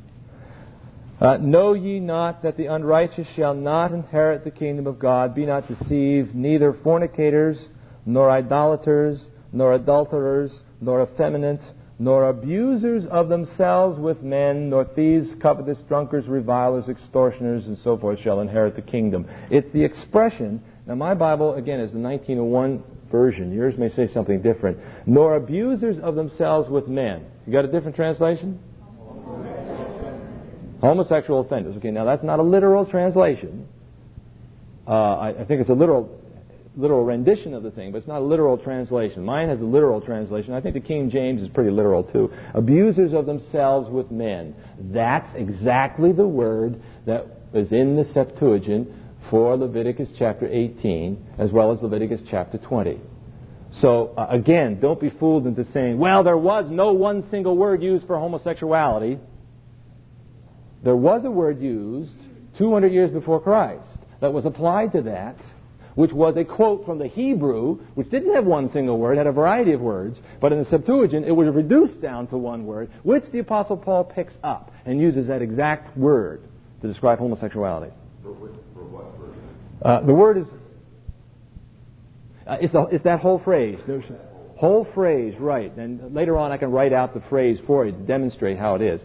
[1.19, 5.35] Uh, know ye not that the unrighteous shall not inherit the kingdom of God?
[5.35, 7.67] Be not deceived, neither fornicators,
[8.05, 11.59] nor idolaters, nor adulterers, nor effeminate,
[11.99, 18.21] nor abusers of themselves with men, nor thieves, covetous, drunkards, revilers, extortioners, and so forth
[18.21, 19.27] shall inherit the kingdom.
[19.49, 22.81] It's the expression now, my Bible, again, is the 1901
[23.11, 23.53] version.
[23.53, 24.77] Yours may say something different.
[25.05, 27.25] Nor abusers of themselves with men.
[27.47, 28.59] You got a different translation?
[30.81, 31.77] Homosexual offenders.
[31.77, 33.67] Okay, now that's not a literal translation.
[34.85, 36.21] Uh, I, I, think it's a literal,
[36.75, 39.23] literal rendition of the thing, but it's not a literal translation.
[39.23, 40.53] Mine has a literal translation.
[40.53, 42.31] I think the King James is pretty literal too.
[42.53, 44.53] Abusers of themselves with men.
[44.79, 48.89] That's exactly the word that is in the Septuagint
[49.29, 52.99] for Leviticus chapter 18 as well as Leviticus chapter 20.
[53.79, 57.83] So uh, again, don't be fooled into saying, well, there was no one single word
[57.83, 59.19] used for homosexuality.
[60.83, 62.15] There was a word used
[62.57, 63.83] 200 years before Christ
[64.19, 65.35] that was applied to that,
[65.95, 69.31] which was a quote from the Hebrew, which didn't have one single word, had a
[69.31, 73.25] variety of words, but in the Septuagint it was reduced down to one word, which
[73.31, 76.41] the Apostle Paul picks up and uses that exact word
[76.81, 77.91] to describe homosexuality.
[78.23, 78.33] For
[79.81, 80.47] Uh, the word is,
[82.47, 83.79] uh, it's, it's, that whole phrase.
[83.85, 84.05] There's
[84.55, 85.75] whole phrase, right.
[85.75, 88.81] And later on I can write out the phrase for you to demonstrate how it
[88.81, 89.01] is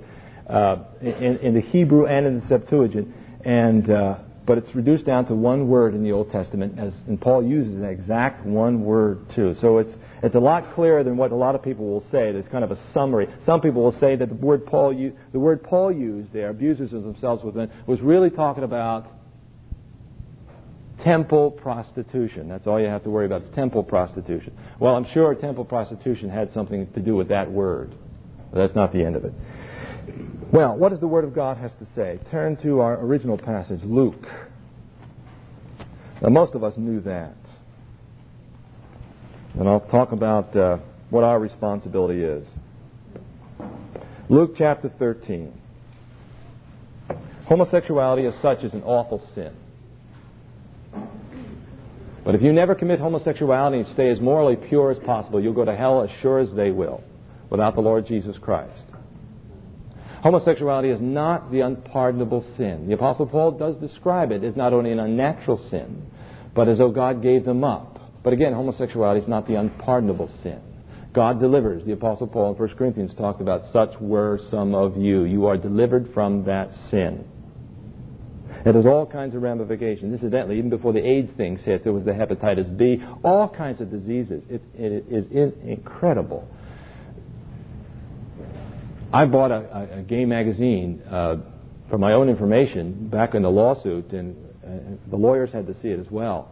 [0.48, 3.14] uh, in, in, the Hebrew and in the Septuagint.
[3.44, 7.20] And, uh, but it's reduced down to one word in the Old Testament, as, and
[7.20, 9.54] Paul uses an exact one word too.
[9.60, 12.30] So it's, it's a lot clearer than what a lot of people will say.
[12.30, 13.28] It's kind of a summary.
[13.44, 17.02] Some people will say that the word Paul, the word Paul used there, abusers of
[17.02, 19.06] themselves with men, was really talking about
[21.02, 22.48] temple prostitution.
[22.48, 24.56] That's all you have to worry about is temple prostitution.
[24.78, 27.94] Well, I'm sure temple prostitution had something to do with that word.
[28.52, 29.32] But that's not the end of it.
[30.52, 32.18] Well, what does the Word of God has to say?
[32.30, 34.26] Turn to our original passage, Luke.
[36.20, 37.36] Now, most of us knew that.
[39.54, 40.78] And I'll talk about uh,
[41.10, 42.50] what our responsibility is.
[44.28, 45.52] Luke chapter 13.
[47.46, 49.54] Homosexuality as such is an awful sin.
[52.24, 55.64] But if you never commit homosexuality and stay as morally pure as possible, you'll go
[55.64, 57.02] to hell as sure as they will
[57.50, 58.84] without the Lord Jesus Christ.
[60.22, 62.86] Homosexuality is not the unpardonable sin.
[62.86, 66.06] The Apostle Paul does describe it as not only an unnatural sin,
[66.54, 67.98] but as though God gave them up.
[68.22, 70.60] But again, homosexuality is not the unpardonable sin.
[71.12, 71.84] God delivers.
[71.84, 75.24] The Apostle Paul in 1 Corinthians talked about such were some of you.
[75.24, 77.24] You are delivered from that sin.
[78.64, 80.12] It has all kinds of ramifications.
[80.14, 83.90] Incidentally, even before the AIDS thing hit, there was the hepatitis B, all kinds of
[83.90, 84.44] diseases.
[84.48, 86.48] It, it is, is incredible.
[89.12, 91.36] I bought a, a gay magazine uh,
[91.90, 95.88] for my own information back in the lawsuit, and uh, the lawyers had to see
[95.88, 96.48] it as well.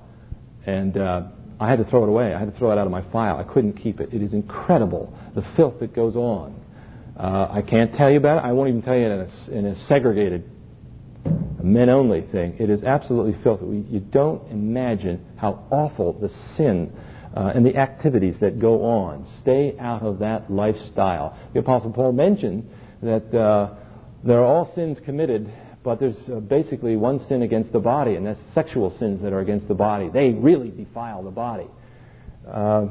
[0.66, 1.22] And uh,
[1.60, 2.34] I had to throw it away.
[2.34, 3.38] I had to throw it out of my file.
[3.38, 4.12] I couldn't keep it.
[4.12, 6.60] It is incredible, the filth that goes on.
[7.16, 8.48] Uh, I can't tell you about it.
[8.48, 10.44] I won't even tell you in a, in a segregated
[11.62, 12.56] men only thing.
[12.58, 13.84] It is absolutely filthy.
[13.88, 16.92] You don't imagine how awful the sin
[17.36, 19.26] uh, and the activities that go on.
[19.40, 21.36] Stay out of that lifestyle.
[21.52, 22.68] The Apostle Paul mentioned
[23.02, 23.74] that uh,
[24.24, 25.52] there are all sins committed,
[25.82, 29.40] but there's uh, basically one sin against the body, and that's sexual sins that are
[29.40, 30.08] against the body.
[30.08, 31.66] They really defile the body.
[32.46, 32.88] Uh,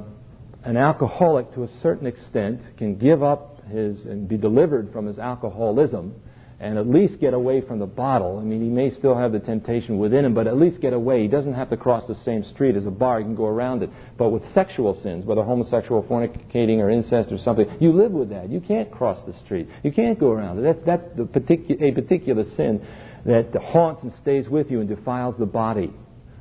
[0.64, 5.18] an alcoholic, to a certain extent, can give up his and be delivered from his
[5.18, 6.14] alcoholism
[6.62, 8.38] and at least get away from the bottle.
[8.38, 11.22] I mean, he may still have the temptation within him, but at least get away.
[11.22, 13.20] He doesn't have to cross the same street as a bar.
[13.20, 13.90] He can go around it.
[14.18, 18.50] But with sexual sins, whether homosexual, fornicating, or incest or something, you live with that.
[18.50, 19.70] You can't cross the street.
[19.84, 20.64] You can't go around it.
[20.64, 22.86] That's, that's the particu- a particular sin
[23.26, 25.94] that haunts and stays with you and defiles the body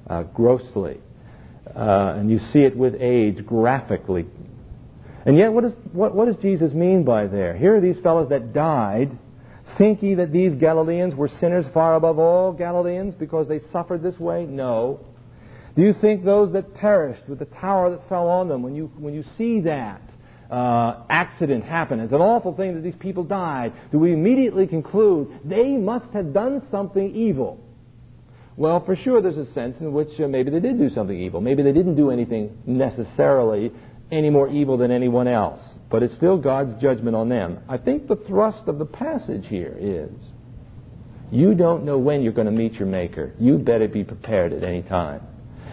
[0.09, 0.99] uh, grossly.
[1.77, 4.27] Uh, and you see it with age graphically.
[5.25, 7.57] And yet, what, is, what, what does Jesus mean by there?
[7.57, 9.17] Here are these fellows that died
[9.77, 14.19] Think ye that these Galileans were sinners far above all Galileans because they suffered this
[14.19, 14.45] way?
[14.45, 15.01] No.
[15.77, 18.91] Do you think those that perished with the tower that fell on them, when you,
[18.99, 20.01] when you see that
[20.51, 25.29] uh, accident happen, it's an awful thing that these people died, do we immediately conclude
[25.45, 27.65] they must have done something evil?
[28.57, 31.41] Well, for sure there's a sense in which uh, maybe they did do something evil.
[31.41, 33.71] Maybe they didn't do anything necessarily
[34.11, 35.61] any more evil than anyone else
[35.91, 37.61] but it's still God's judgment on them.
[37.69, 40.11] I think the thrust of the passage here is
[41.31, 43.35] you don't know when you're going to meet your Maker.
[43.39, 45.23] You better be prepared at any time.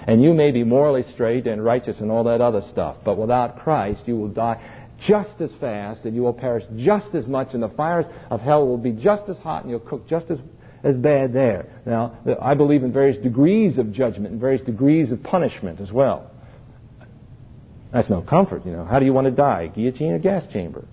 [0.08, 3.60] And you may be morally straight and righteous and all that other stuff, but without
[3.60, 4.62] Christ, you will die
[5.00, 8.68] just as fast and you will perish just as much, and the fires of hell
[8.68, 10.40] will be just as hot and you'll cook just as,
[10.84, 11.68] as bad there.
[11.86, 16.32] Now, I believe in various degrees of judgment and various degrees of punishment as well.
[17.96, 18.84] That's no comfort, you know.
[18.84, 19.68] How do you want to die?
[19.68, 20.86] Guillotine or gas chamber?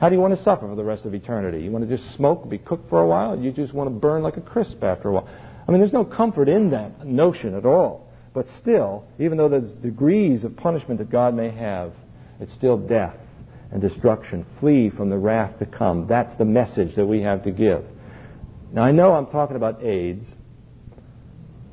[0.00, 1.62] How do you want to suffer for the rest of eternity?
[1.62, 3.38] You want to just smoke, be cooked for a while?
[3.38, 5.28] You just want to burn like a crisp after a while?
[5.68, 8.08] I mean, there's no comfort in that notion at all.
[8.34, 11.92] But still, even though there's degrees of punishment that God may have,
[12.40, 13.14] it's still death
[13.70, 14.44] and destruction.
[14.58, 16.08] Flee from the wrath to come.
[16.08, 17.84] That's the message that we have to give.
[18.72, 20.28] Now, I know I'm talking about AIDS,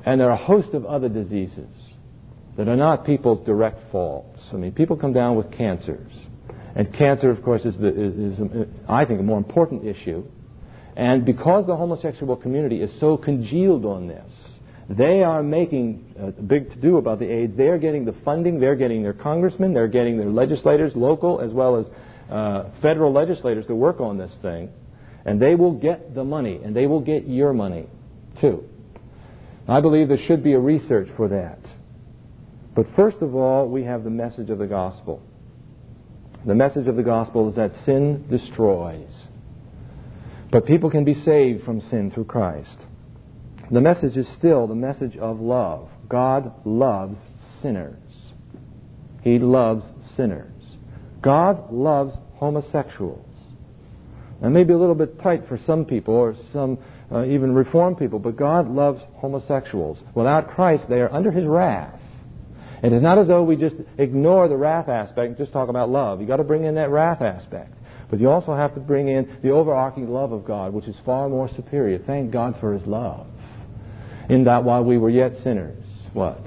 [0.04, 1.66] and there are a host of other diseases
[2.56, 4.40] that are not people's direct faults.
[4.52, 6.12] I mean, people come down with cancers.
[6.74, 10.24] And cancer, of course, is, the, is, is, I think, a more important issue.
[10.94, 14.32] And because the homosexual community is so congealed on this,
[14.88, 17.56] they are making a big to do about the AIDS.
[17.56, 21.76] They're getting the funding, they're getting their congressmen, they're getting their legislators, local as well
[21.76, 21.86] as
[22.30, 24.70] uh, federal legislators to work on this thing.
[25.24, 27.88] And they will get the money, and they will get your money,
[28.40, 28.64] too.
[29.66, 31.58] I believe there should be a research for that.
[32.76, 35.22] But first of all, we have the message of the gospel.
[36.44, 39.10] The message of the gospel is that sin destroys.
[40.52, 42.78] But people can be saved from sin through Christ.
[43.70, 45.88] The message is still the message of love.
[46.08, 47.18] God loves
[47.62, 47.96] sinners.
[49.22, 50.52] He loves sinners.
[51.22, 53.26] God loves homosexuals.
[54.42, 56.78] That may be a little bit tight for some people or some
[57.10, 59.98] uh, even reformed people, but God loves homosexuals.
[60.14, 61.95] Without Christ, they are under his wrath.
[62.82, 65.90] It is not as though we just ignore the wrath aspect and just talk about
[65.90, 66.20] love.
[66.20, 67.72] You've got to bring in that wrath aspect.
[68.10, 71.28] But you also have to bring in the overarching love of God, which is far
[71.28, 71.98] more superior.
[71.98, 73.26] Thank God for His love.
[74.28, 76.40] In that while we were yet sinners, what?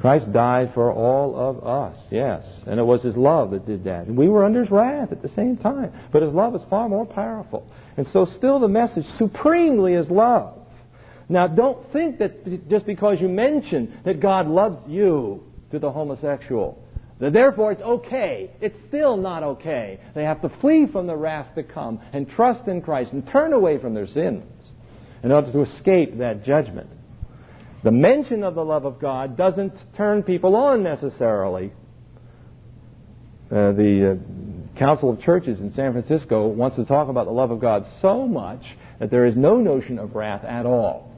[0.00, 2.44] Christ died for all of us, yes.
[2.66, 4.06] And it was His love that did that.
[4.06, 5.92] And we were under His wrath at the same time.
[6.10, 7.70] But His love is far more powerful.
[7.96, 10.59] And so still the message supremely is love.
[11.30, 16.84] Now, don't think that just because you mention that God loves you to the homosexual,
[17.20, 18.50] That therefore it's okay.
[18.60, 20.00] It's still not okay.
[20.16, 23.52] They have to flee from the wrath to come and trust in Christ and turn
[23.52, 24.42] away from their sins
[25.22, 26.90] in order to escape that judgment.
[27.84, 31.72] The mention of the love of God doesn't turn people on necessarily.
[33.52, 37.52] Uh, the uh, Council of Churches in San Francisco wants to talk about the love
[37.52, 38.64] of God so much
[38.98, 41.09] that there is no notion of wrath at all.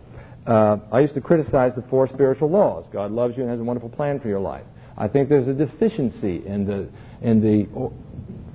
[0.47, 2.85] Uh, I used to criticize the four spiritual laws.
[2.93, 4.65] God loves you and has a wonderful plan for your life.
[4.97, 6.89] I think there's a deficiency in the
[7.27, 7.91] in the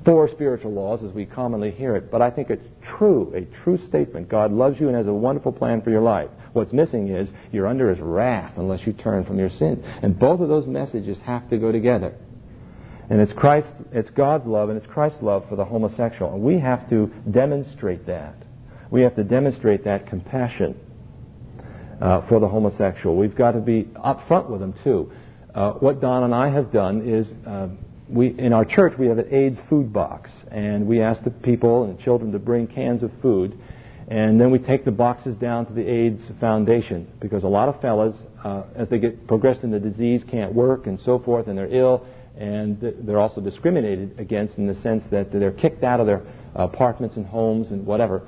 [0.04, 3.78] four spiritual laws as we commonly hear it, but I think it's true, a true
[3.78, 4.30] statement.
[4.30, 6.30] God loves you and has a wonderful plan for your life.
[6.54, 9.84] What's missing is you're under his wrath unless you turn from your sin.
[10.02, 12.14] And both of those messages have to go together.
[13.10, 16.34] And it's Christ, it's God's love and it's Christ's love for the homosexual.
[16.34, 18.36] And we have to demonstrate that.
[18.90, 20.80] We have to demonstrate that compassion
[22.02, 23.16] uh, for the homosexual.
[23.16, 25.12] We've got to be upfront with them too.
[25.54, 27.70] Uh, what Don and I have done is uh,
[28.10, 31.84] we in our church we have an AIDS food box, and we ask the people
[31.84, 33.58] and the children to bring cans of food,
[34.08, 37.82] and then we take the boxes down to the AIDS Foundation because a lot of
[37.82, 41.58] fellas, uh, as they get progressed in the disease, can't work and so forth, and
[41.58, 42.06] they're ill,
[42.38, 46.22] and they're also discriminated against in the sense that they're kicked out of their
[46.56, 48.22] apartments and homes and whatever,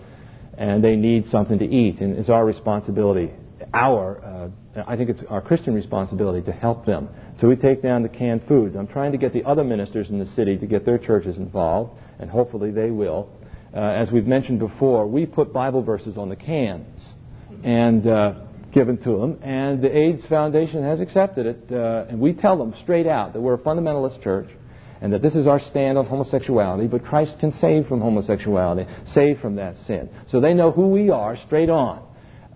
[0.58, 3.32] and they need something to eat, and it's our responsibility
[3.74, 7.10] our, uh, I think it's our Christian responsibility to help them.
[7.40, 8.76] So we take down the canned foods.
[8.76, 12.00] I'm trying to get the other ministers in the city to get their churches involved,
[12.20, 13.30] and hopefully they will.
[13.74, 17.02] Uh, as we've mentioned before, we put Bible verses on the cans
[17.64, 18.34] and uh,
[18.72, 21.72] given to them, and the AIDS Foundation has accepted it.
[21.72, 24.50] Uh, and we tell them straight out that we're a fundamentalist church,
[25.02, 29.40] and that this is our stand on homosexuality, but Christ can save from homosexuality, save
[29.40, 30.10] from that sin.
[30.28, 32.06] So they know who we are straight on.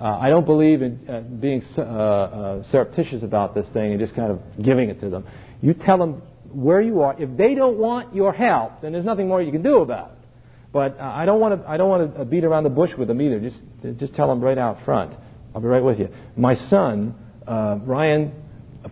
[0.04, 4.14] Uh, I don't believe in uh, being uh, uh, surreptitious about this thing and just
[4.14, 5.26] kind of giving it to them.
[5.62, 7.16] You tell them where you are.
[7.18, 10.28] If they don't want your help, then there's nothing more you can do about it.
[10.74, 11.70] But uh, I don't want to.
[11.70, 13.40] I don't want to beat around the bush with them either.
[13.40, 13.58] Just
[13.98, 15.14] just tell them right out front.
[15.56, 16.10] I'll be right with you.
[16.36, 17.16] My son
[17.48, 18.34] Ryan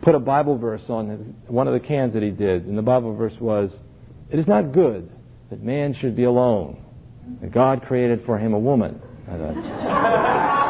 [0.01, 3.13] put a Bible verse on one of the cans that he did, and the Bible
[3.15, 3.77] verse was,
[4.29, 5.11] "It is not good
[5.49, 6.77] that man should be alone.
[7.41, 9.01] That God created for him a woman."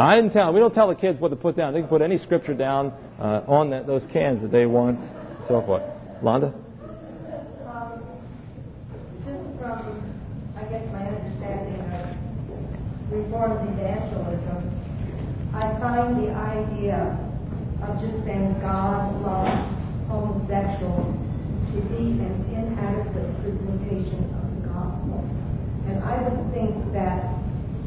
[0.00, 0.52] I didn't tell.
[0.52, 1.74] We don't tell the kids what to put down.
[1.74, 4.98] They can put any scripture down uh, on that, those cans that they want,
[5.46, 5.82] so forth.
[6.22, 6.54] Londa.
[7.68, 8.00] Um,
[9.26, 10.00] just from,
[10.56, 12.16] I guess, my understanding of
[13.12, 14.72] Reformed evangelism,
[15.52, 17.18] I find the idea
[17.82, 19.52] of just saying God loves
[20.08, 21.12] homosexuals
[21.74, 25.28] to be an inadequate presentation of the gospel.
[25.88, 27.36] And I would think that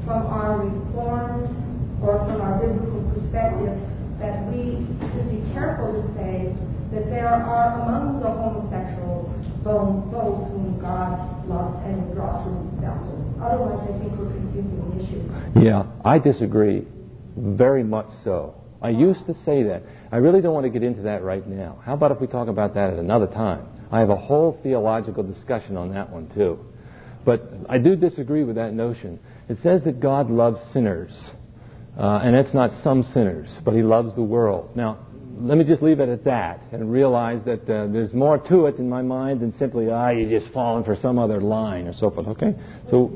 [0.05, 1.62] from our Reformed
[2.03, 3.79] or from our biblical perspective
[4.19, 6.53] that we should be careful to say
[6.91, 9.33] that there are among the homosexuals
[9.63, 12.99] those whom God loves and will draw to himself.
[13.41, 15.65] Otherwise, I think we're confusing the issue.
[15.65, 16.85] Yeah, I disagree
[17.37, 18.55] very much so.
[18.81, 19.83] I used to say that.
[20.11, 21.81] I really don't want to get into that right now.
[21.85, 23.65] How about if we talk about that at another time?
[23.91, 26.59] I have a whole theological discussion on that one, too.
[27.25, 29.19] But I do disagree with that notion.
[29.47, 31.31] It says that God loves sinners.
[31.97, 34.75] Uh, and it's not some sinners, but he loves the world.
[34.75, 34.99] Now,
[35.39, 38.77] let me just leave it at that and realize that uh, there's more to it
[38.77, 42.09] in my mind than simply, ah, you're just falling for some other line or so
[42.09, 42.55] forth, okay?
[42.89, 43.11] So,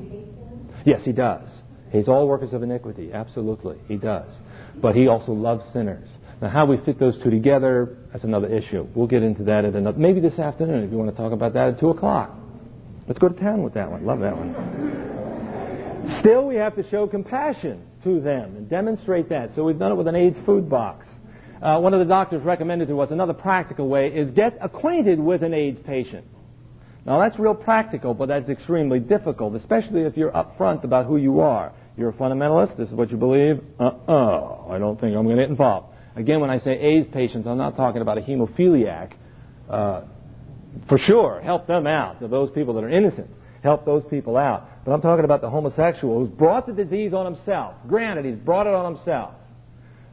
[0.86, 1.48] yes, he does.
[1.92, 4.32] He's all workers of iniquity, absolutely, he does.
[4.76, 6.10] But he also loves sinners.
[6.42, 8.88] Now, how we fit those two together, that's another issue.
[8.94, 11.54] We'll get into that at another, maybe this afternoon if you want to talk about
[11.54, 12.36] that at 2 o'clock.
[13.08, 14.06] Let's go to town with that one.
[14.06, 16.20] Love that one.
[16.20, 19.54] Still, we have to show compassion to them and demonstrate that.
[19.56, 21.08] So we've done it with an AIDS food box.
[21.62, 25.42] Uh, one of the doctors recommended to us another practical way is get acquainted with
[25.44, 26.26] an AIDS patient.
[27.06, 31.40] Now that's real practical, but that's extremely difficult, especially if you're upfront about who you
[31.40, 31.72] are.
[31.96, 32.78] You're a fundamentalist.
[32.78, 33.60] This is what you believe.
[33.80, 34.68] Uh-uh.
[34.70, 35.96] I don't think I'm going to get involved.
[36.16, 39.14] Again, when I say AIDS patients, I'm not talking about a hemophiliac.
[39.70, 40.02] Uh,
[40.88, 42.20] for sure, help them out.
[42.20, 43.30] Those people that are innocent,
[43.64, 44.70] help those people out.
[44.88, 47.76] But I'm talking about the homosexual who's brought the disease on himself.
[47.90, 49.34] Granted, he's brought it on himself.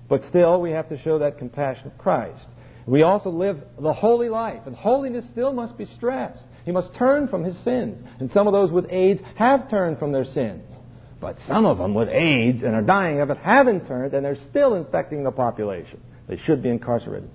[0.08, 2.44] But still, we have to show that compassion of Christ.
[2.84, 6.42] We also live the holy life, and holiness still must be stressed.
[6.64, 8.04] He must turn from his sins.
[8.18, 10.68] And some of those with AIDS have turned from their sins.
[11.20, 14.34] But some of them with AIDS and are dying of it haven't turned, and they're
[14.34, 16.00] still infecting the population.
[16.26, 17.30] They should be incarcerated.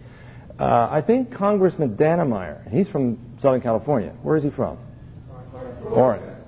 [0.59, 4.13] Uh, I think Congressman Dannemeyer, he's from Southern California.
[4.23, 4.77] Where is he from?
[5.85, 6.38] Oregon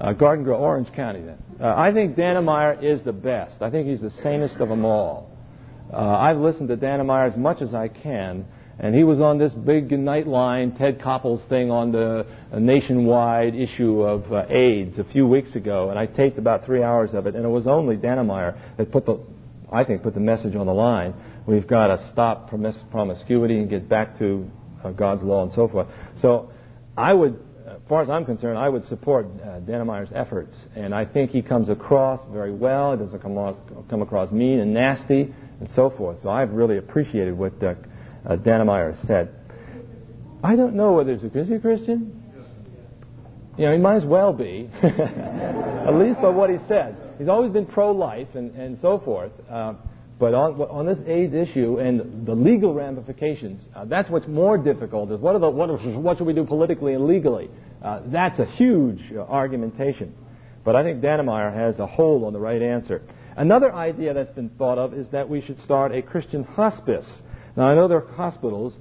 [0.00, 1.38] uh, Garden Grove, Orange County then.
[1.60, 3.60] Uh, I think Dannemeyer is the best.
[3.60, 5.30] I think he's the sanest of them all.
[5.92, 8.44] Uh, I've listened to Dannemeyer as much as I can,
[8.78, 14.32] and he was on this big Nightline, Ted Koppel's thing on the nationwide issue of
[14.32, 17.44] uh, AIDS a few weeks ago, and I taped about three hours of it, and
[17.44, 19.18] it was only Dannemeyer that put the,
[19.72, 21.14] I think, put the message on the line.
[21.46, 24.48] We've got to stop promis- promiscuity and get back to
[24.84, 25.88] uh, God's law and so forth.
[26.20, 26.52] So
[26.96, 27.40] I would,
[27.88, 29.60] far as I'm concerned, I would support uh,
[30.14, 32.92] efforts, and I think he comes across very well.
[32.92, 33.56] He doesn't come,
[33.88, 36.22] come across mean and nasty and so forth.
[36.22, 37.74] So I've really appreciated what uh,
[38.28, 39.34] uh, Dannemeyer said.
[40.42, 42.14] I don't know whether he's a, is he Christian?
[43.56, 46.96] You know, he might as well be, at least by what he said.
[47.18, 49.32] He's always been pro-life and, and so forth.
[49.50, 49.74] Uh,
[50.18, 55.12] but on, on this AIDS issue and the legal ramifications, uh, that's what's more difficult.
[55.12, 57.50] Is what, are the, what, what should we do politically and legally?
[57.82, 60.14] Uh, that's a huge uh, argumentation.
[60.64, 63.02] But I think Dannemeyer has a hold on the right answer.
[63.36, 67.06] Another idea that's been thought of is that we should start a Christian hospice.
[67.56, 68.74] Now, I know there are hospitals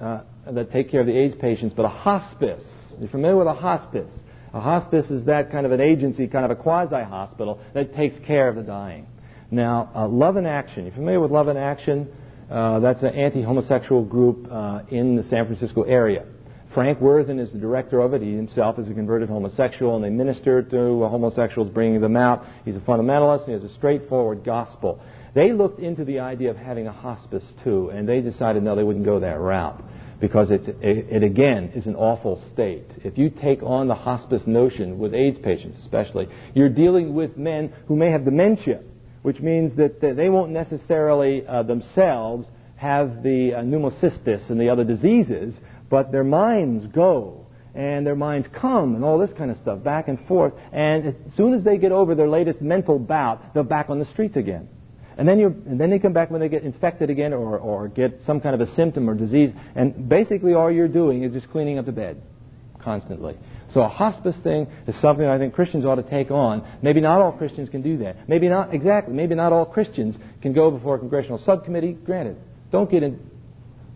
[0.00, 2.62] uh, that take care of the AIDS patients, but a hospice,
[3.00, 4.10] you're familiar with a hospice?
[4.52, 8.48] A hospice is that kind of an agency, kind of a quasi-hospital that takes care
[8.48, 9.08] of the dying.
[9.50, 12.08] Now, uh, Love in Action, you familiar with Love in Action?
[12.50, 16.24] Uh, that's an anti-homosexual group uh, in the San Francisco area.
[16.72, 18.22] Frank Worthen is the director of it.
[18.22, 22.44] He himself is a converted homosexual, and they minister to homosexuals, bringing them out.
[22.64, 25.00] He's a fundamentalist, and he has a straightforward gospel.
[25.34, 28.82] They looked into the idea of having a hospice too, and they decided no, they
[28.82, 29.82] wouldn't go that route
[30.20, 32.86] because it, it, it, again is an awful state.
[33.02, 37.72] If you take on the hospice notion with AIDS patients, especially, you're dealing with men
[37.86, 38.80] who may have dementia,
[39.24, 42.46] which means that they won't necessarily uh, themselves
[42.76, 45.54] have the uh, pneumocystis and the other diseases,
[45.88, 50.08] but their minds go and their minds come and all this kind of stuff back
[50.08, 50.52] and forth.
[50.72, 54.04] And as soon as they get over their latest mental bout, they're back on the
[54.04, 54.68] streets again.
[55.16, 57.88] And then, you, and then they come back when they get infected again or, or
[57.88, 59.52] get some kind of a symptom or disease.
[59.74, 62.20] And basically all you're doing is just cleaning up the bed
[62.78, 63.38] constantly.
[63.74, 66.64] So a hospice thing is something I think Christians ought to take on.
[66.80, 68.28] Maybe not all Christians can do that.
[68.28, 71.94] Maybe not, exactly, maybe not all Christians can go before a congressional subcommittee.
[71.94, 72.36] Granted,
[72.70, 73.14] don't get in,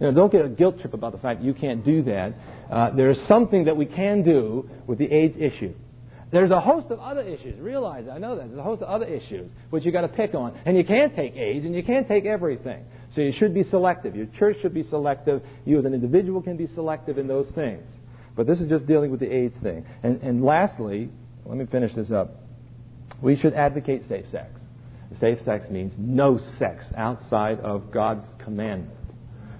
[0.00, 2.34] you know, don't get a guilt trip about the fact that you can't do that.
[2.68, 5.72] Uh, there is something that we can do with the AIDS issue.
[6.32, 7.58] There's a host of other issues.
[7.60, 8.48] Realize, I know that.
[8.48, 10.58] There's a host of other issues which you've got to pick on.
[10.66, 12.84] And you can't take AIDS and you can't take everything.
[13.14, 14.16] So you should be selective.
[14.16, 15.40] Your church should be selective.
[15.64, 17.84] You as an individual can be selective in those things.
[18.38, 19.84] But this is just dealing with the AIDS thing.
[20.04, 21.10] And, and lastly,
[21.44, 22.36] let me finish this up.
[23.20, 24.48] We should advocate safe sex.
[25.18, 28.96] Safe sex means no sex outside of God's commandment.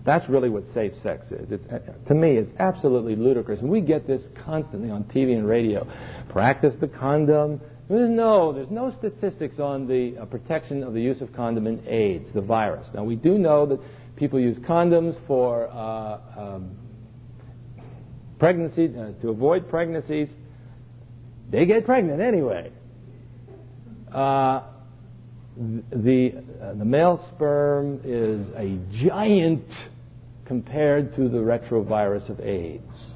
[0.07, 1.51] That's really what safe sex is.
[1.51, 1.65] It's,
[2.07, 3.59] to me, it's absolutely ludicrous.
[3.59, 5.85] And we get this constantly on TV and radio.
[6.29, 7.61] Practice the condom.
[7.89, 12.33] No, there's no statistics on the uh, protection of the use of condom in AIDS,
[12.33, 12.87] the virus.
[12.95, 13.81] Now, we do know that
[14.15, 16.77] people use condoms for uh, um,
[18.39, 20.29] pregnancy, uh, to avoid pregnancies.
[21.51, 22.73] They get pregnant anyway.
[24.13, 24.63] Uh,
[25.57, 29.65] the, uh, the male sperm is a giant
[30.45, 33.13] compared to the retrovirus of AIDS.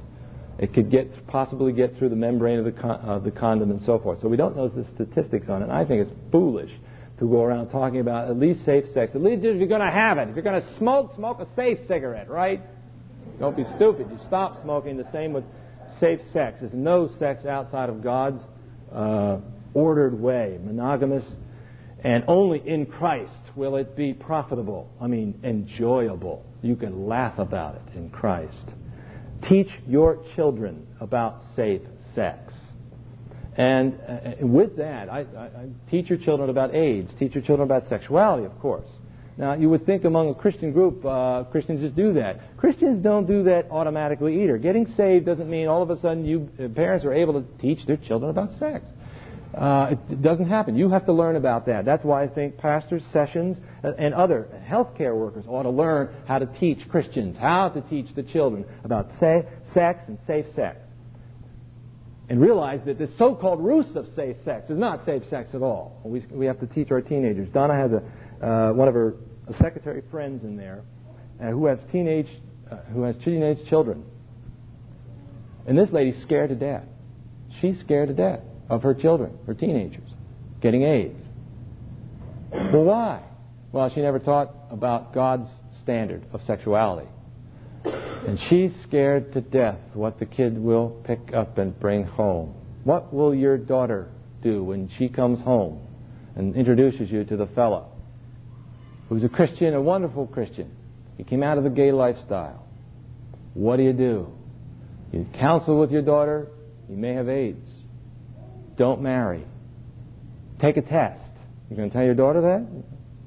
[0.59, 3.81] It could get possibly get through the membrane of the, con- uh, the condom and
[3.83, 4.21] so forth.
[4.21, 5.69] So we don't know the statistics on it.
[5.69, 6.71] I think it's foolish
[7.19, 9.15] to go around talking about at least safe sex.
[9.15, 10.29] At least if you're going to have it.
[10.29, 12.61] If you're going to smoke, smoke a safe cigarette, right?
[13.43, 14.09] Don't be stupid.
[14.09, 14.95] You stop smoking.
[14.95, 15.43] The same with
[15.99, 16.59] safe sex.
[16.61, 18.41] There's no sex outside of God's
[18.89, 19.39] uh,
[19.73, 21.25] ordered way, monogamous,
[22.05, 24.89] and only in Christ will it be profitable.
[25.01, 26.45] I mean, enjoyable.
[26.61, 28.65] You can laugh about it in Christ.
[29.41, 31.81] Teach your children about safe
[32.15, 32.53] sex.
[33.57, 37.13] And, uh, with that, I, I, I, teach your children about AIDS.
[37.19, 38.87] Teach your children about sexuality, of course.
[39.37, 42.57] Now, you would think among a Christian group, uh, Christians just do that.
[42.57, 44.57] Christians don't do that automatically either.
[44.57, 47.85] Getting saved doesn't mean all of a sudden you uh, parents are able to teach
[47.87, 48.85] their children about sex.
[49.55, 50.75] Uh, it, doesn't happen.
[50.75, 51.85] You have to learn about that.
[51.85, 56.47] That's why I think pastors, sessions, and other healthcare workers ought to learn how to
[56.47, 60.77] teach Christians, how to teach the children about say, sex and safe sex.
[62.29, 65.99] And realize that this so-called ruse of safe sex is not safe sex at all.
[66.03, 67.47] We, we have to teach our teenagers.
[67.49, 68.01] Donna has a,
[68.43, 69.15] uh, one of her
[69.51, 70.83] secretary friends in there
[71.41, 72.27] uh, who has teenage,
[72.69, 74.03] uh, who has teenage children.
[75.65, 76.83] And this lady's scared to death.
[77.61, 80.09] She's scared to death of her children, her teenagers,
[80.61, 81.21] getting AIDS.
[82.51, 83.23] Well, why?
[83.71, 85.47] Well, she never taught about God's
[85.81, 87.07] standard of sexuality.
[87.85, 92.53] And she's scared to death what the kid will pick up and bring home.
[92.83, 94.09] What will your daughter
[94.41, 95.87] do when she comes home
[96.35, 97.92] and introduces you to the fellow?
[99.09, 100.71] Who was a Christian, a wonderful Christian.
[101.17, 102.65] He came out of the gay lifestyle.
[103.53, 104.27] What do you do?
[105.11, 106.47] You counsel with your daughter,
[106.89, 107.67] you may have AIDS.
[108.77, 109.45] Don't marry.
[110.59, 111.21] Take a test.
[111.69, 112.67] You're going to tell your daughter that?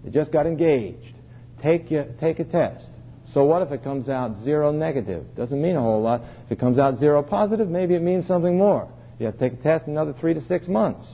[0.05, 1.15] You just got engaged.
[1.62, 2.85] Take, your, take a test.
[3.32, 5.36] So what if it comes out seronegative?
[5.36, 6.23] Doesn't mean a whole lot.
[6.47, 8.89] If it comes out seropositive, maybe it means something more.
[9.19, 11.07] You have to take a test another three to six months.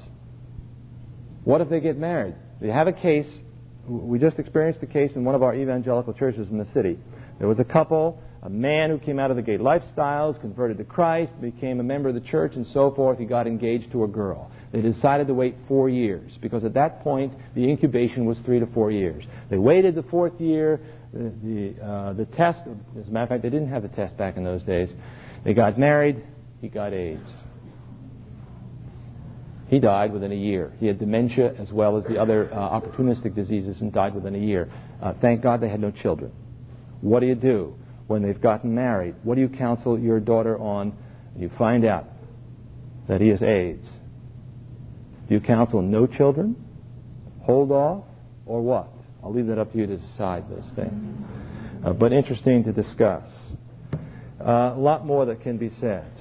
[1.45, 2.35] What if they get married?
[2.61, 3.29] You have a case.
[3.87, 6.99] We just experienced a case in one of our evangelical churches in the city.
[7.39, 10.85] There was a couple, a man who came out of the gay lifestyles, converted to
[10.85, 13.19] Christ, became a member of the church, and so forth.
[13.19, 14.51] He got engaged to a girl.
[14.73, 18.67] They decided to wait four years because at that point the incubation was three to
[18.67, 19.25] four years.
[19.51, 20.81] They waited the fourth year.
[21.13, 22.61] The, the, uh, the test,
[22.99, 24.91] as a matter of fact, they didn't have a test back in those days.
[25.45, 26.25] They got married.
[26.61, 27.29] He got AIDS.
[29.73, 30.71] He died within a year.
[30.81, 34.39] He had dementia as well as the other uh, opportunistic diseases and died within a
[34.39, 34.71] year.
[35.01, 36.31] Uh, thank God they had no children.
[37.01, 37.75] What do you do
[38.07, 39.15] when they've gotten married?
[39.23, 40.93] What do you counsel your daughter on?
[41.39, 42.07] You find out
[43.09, 43.89] that he has AIDS.
[45.31, 46.55] Do you counsel no children?
[47.41, 48.05] Hold off?
[48.45, 48.91] Or what?
[49.25, 51.27] I'll leave that up to you to decide those things.
[51.83, 53.27] Uh, but interesting to discuss.
[54.39, 56.13] Uh, a lot more that can be said.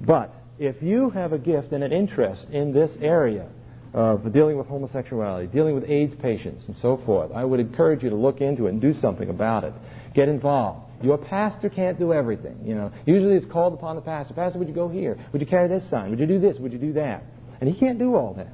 [0.00, 3.48] But if you have a gift and an interest in this area
[3.92, 8.10] of dealing with homosexuality, dealing with AIDS patients, and so forth, I would encourage you
[8.10, 9.72] to look into it and do something about it.
[10.14, 10.82] Get involved.
[11.02, 12.58] Your pastor can't do everything.
[12.64, 14.34] You know, usually it's called upon the pastor.
[14.34, 15.18] Pastor, would you go here?
[15.32, 16.10] Would you carry this sign?
[16.10, 16.58] Would you do this?
[16.58, 17.22] Would you do that?
[17.60, 18.52] And he can't do all that.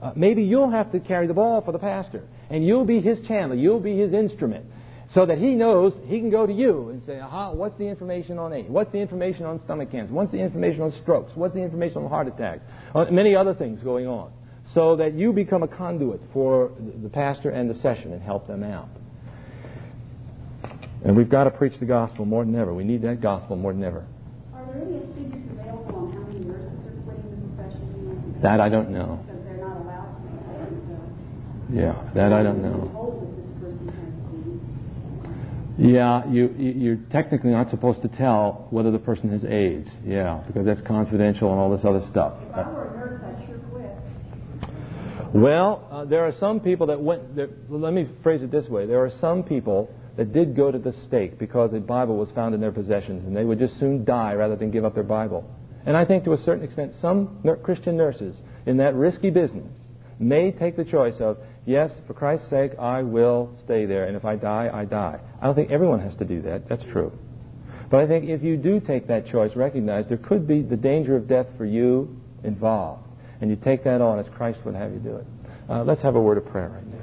[0.00, 3.20] Uh, maybe you'll have to carry the ball for the pastor, and you'll be his
[3.20, 3.56] channel.
[3.56, 4.66] You'll be his instrument
[5.14, 8.38] so that he knows he can go to you and say, aha, what's the information
[8.38, 8.68] on AIDS?
[8.68, 10.12] What's the information on stomach cancer?
[10.12, 11.32] What's the information on strokes?
[11.34, 12.62] What's the information on heart attacks?
[12.94, 14.32] Uh, many other things going on.
[14.74, 16.72] So that you become a conduit for
[17.02, 18.88] the pastor and the session and help them out.
[21.04, 22.72] And we've got to preach the gospel more than ever.
[22.72, 24.06] We need that gospel more than ever.
[24.54, 28.40] Are there any figures available on how many nurses are quitting the profession?
[28.40, 29.22] That I don't know.
[29.26, 30.14] Because they're not allowed
[31.68, 31.76] to.
[31.76, 33.11] Yeah, that I don't know.
[35.82, 39.90] Yeah, you, you're technically not supposed to tell whether the person has AIDS.
[40.06, 42.34] Yeah, because that's confidential and all this other stuff.
[42.50, 45.34] If I were a nurse, I'd sure quit.
[45.34, 47.34] Well, uh, there are some people that went.
[47.34, 50.78] There, let me phrase it this way: there are some people that did go to
[50.78, 54.04] the stake because a Bible was found in their possessions, and they would just soon
[54.04, 55.50] die rather than give up their Bible.
[55.84, 58.36] And I think, to a certain extent, some Christian nurses
[58.66, 59.72] in that risky business
[60.20, 64.24] may take the choice of yes, for Christ's sake, I will stay there, and if
[64.24, 65.20] I die, I die.
[65.40, 66.68] I don't think everyone has to do that.
[66.68, 67.12] That's true.
[67.90, 71.14] But I think if you do take that choice, recognize there could be the danger
[71.14, 73.06] of death for you involved.
[73.40, 75.26] And you take that on as Christ would have you do it.
[75.68, 77.02] Uh, let's have a word of prayer right now.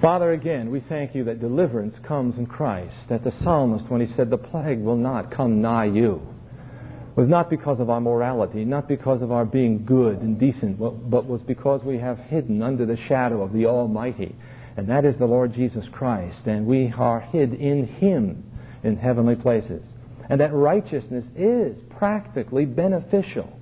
[0.00, 2.94] Father, again, we thank you that deliverance comes in Christ.
[3.08, 6.22] That the psalmist, when he said, The plague will not come nigh you,
[7.16, 11.26] was not because of our morality, not because of our being good and decent, but
[11.26, 14.34] was because we have hidden under the shadow of the Almighty.
[14.76, 16.46] And that is the Lord Jesus Christ.
[16.46, 18.44] And we are hid in Him
[18.82, 19.82] in heavenly places.
[20.28, 23.52] And that righteousness is practically beneficial.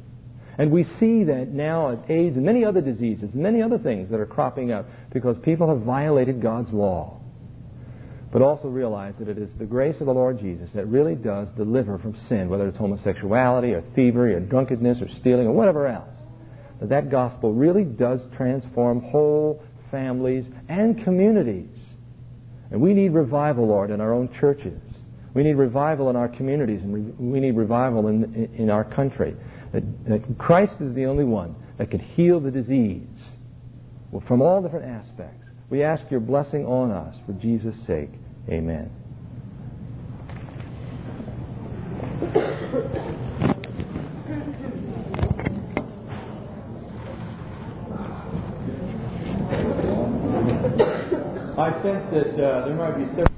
[0.58, 4.20] And we see that now at AIDS and many other diseases, many other things that
[4.20, 7.18] are cropping up because people have violated God's law
[8.30, 11.48] but also realize that it is the grace of the Lord Jesus that really does
[11.50, 16.08] deliver from sin, whether it's homosexuality or thievery or drunkenness or stealing or whatever else.
[16.80, 21.70] That that gospel really does transform whole families and communities.
[22.70, 24.80] And we need revival, Lord, in our own churches.
[25.34, 29.36] We need revival in our communities, and we need revival in, in, our country.
[29.72, 33.06] That, that Christ is the only one that can heal the disease
[34.26, 35.37] from all different aspects.
[35.70, 38.10] We ask your blessing on us for Jesus' sake.
[38.48, 38.90] Amen.
[51.58, 53.37] I sense that uh, there might be several.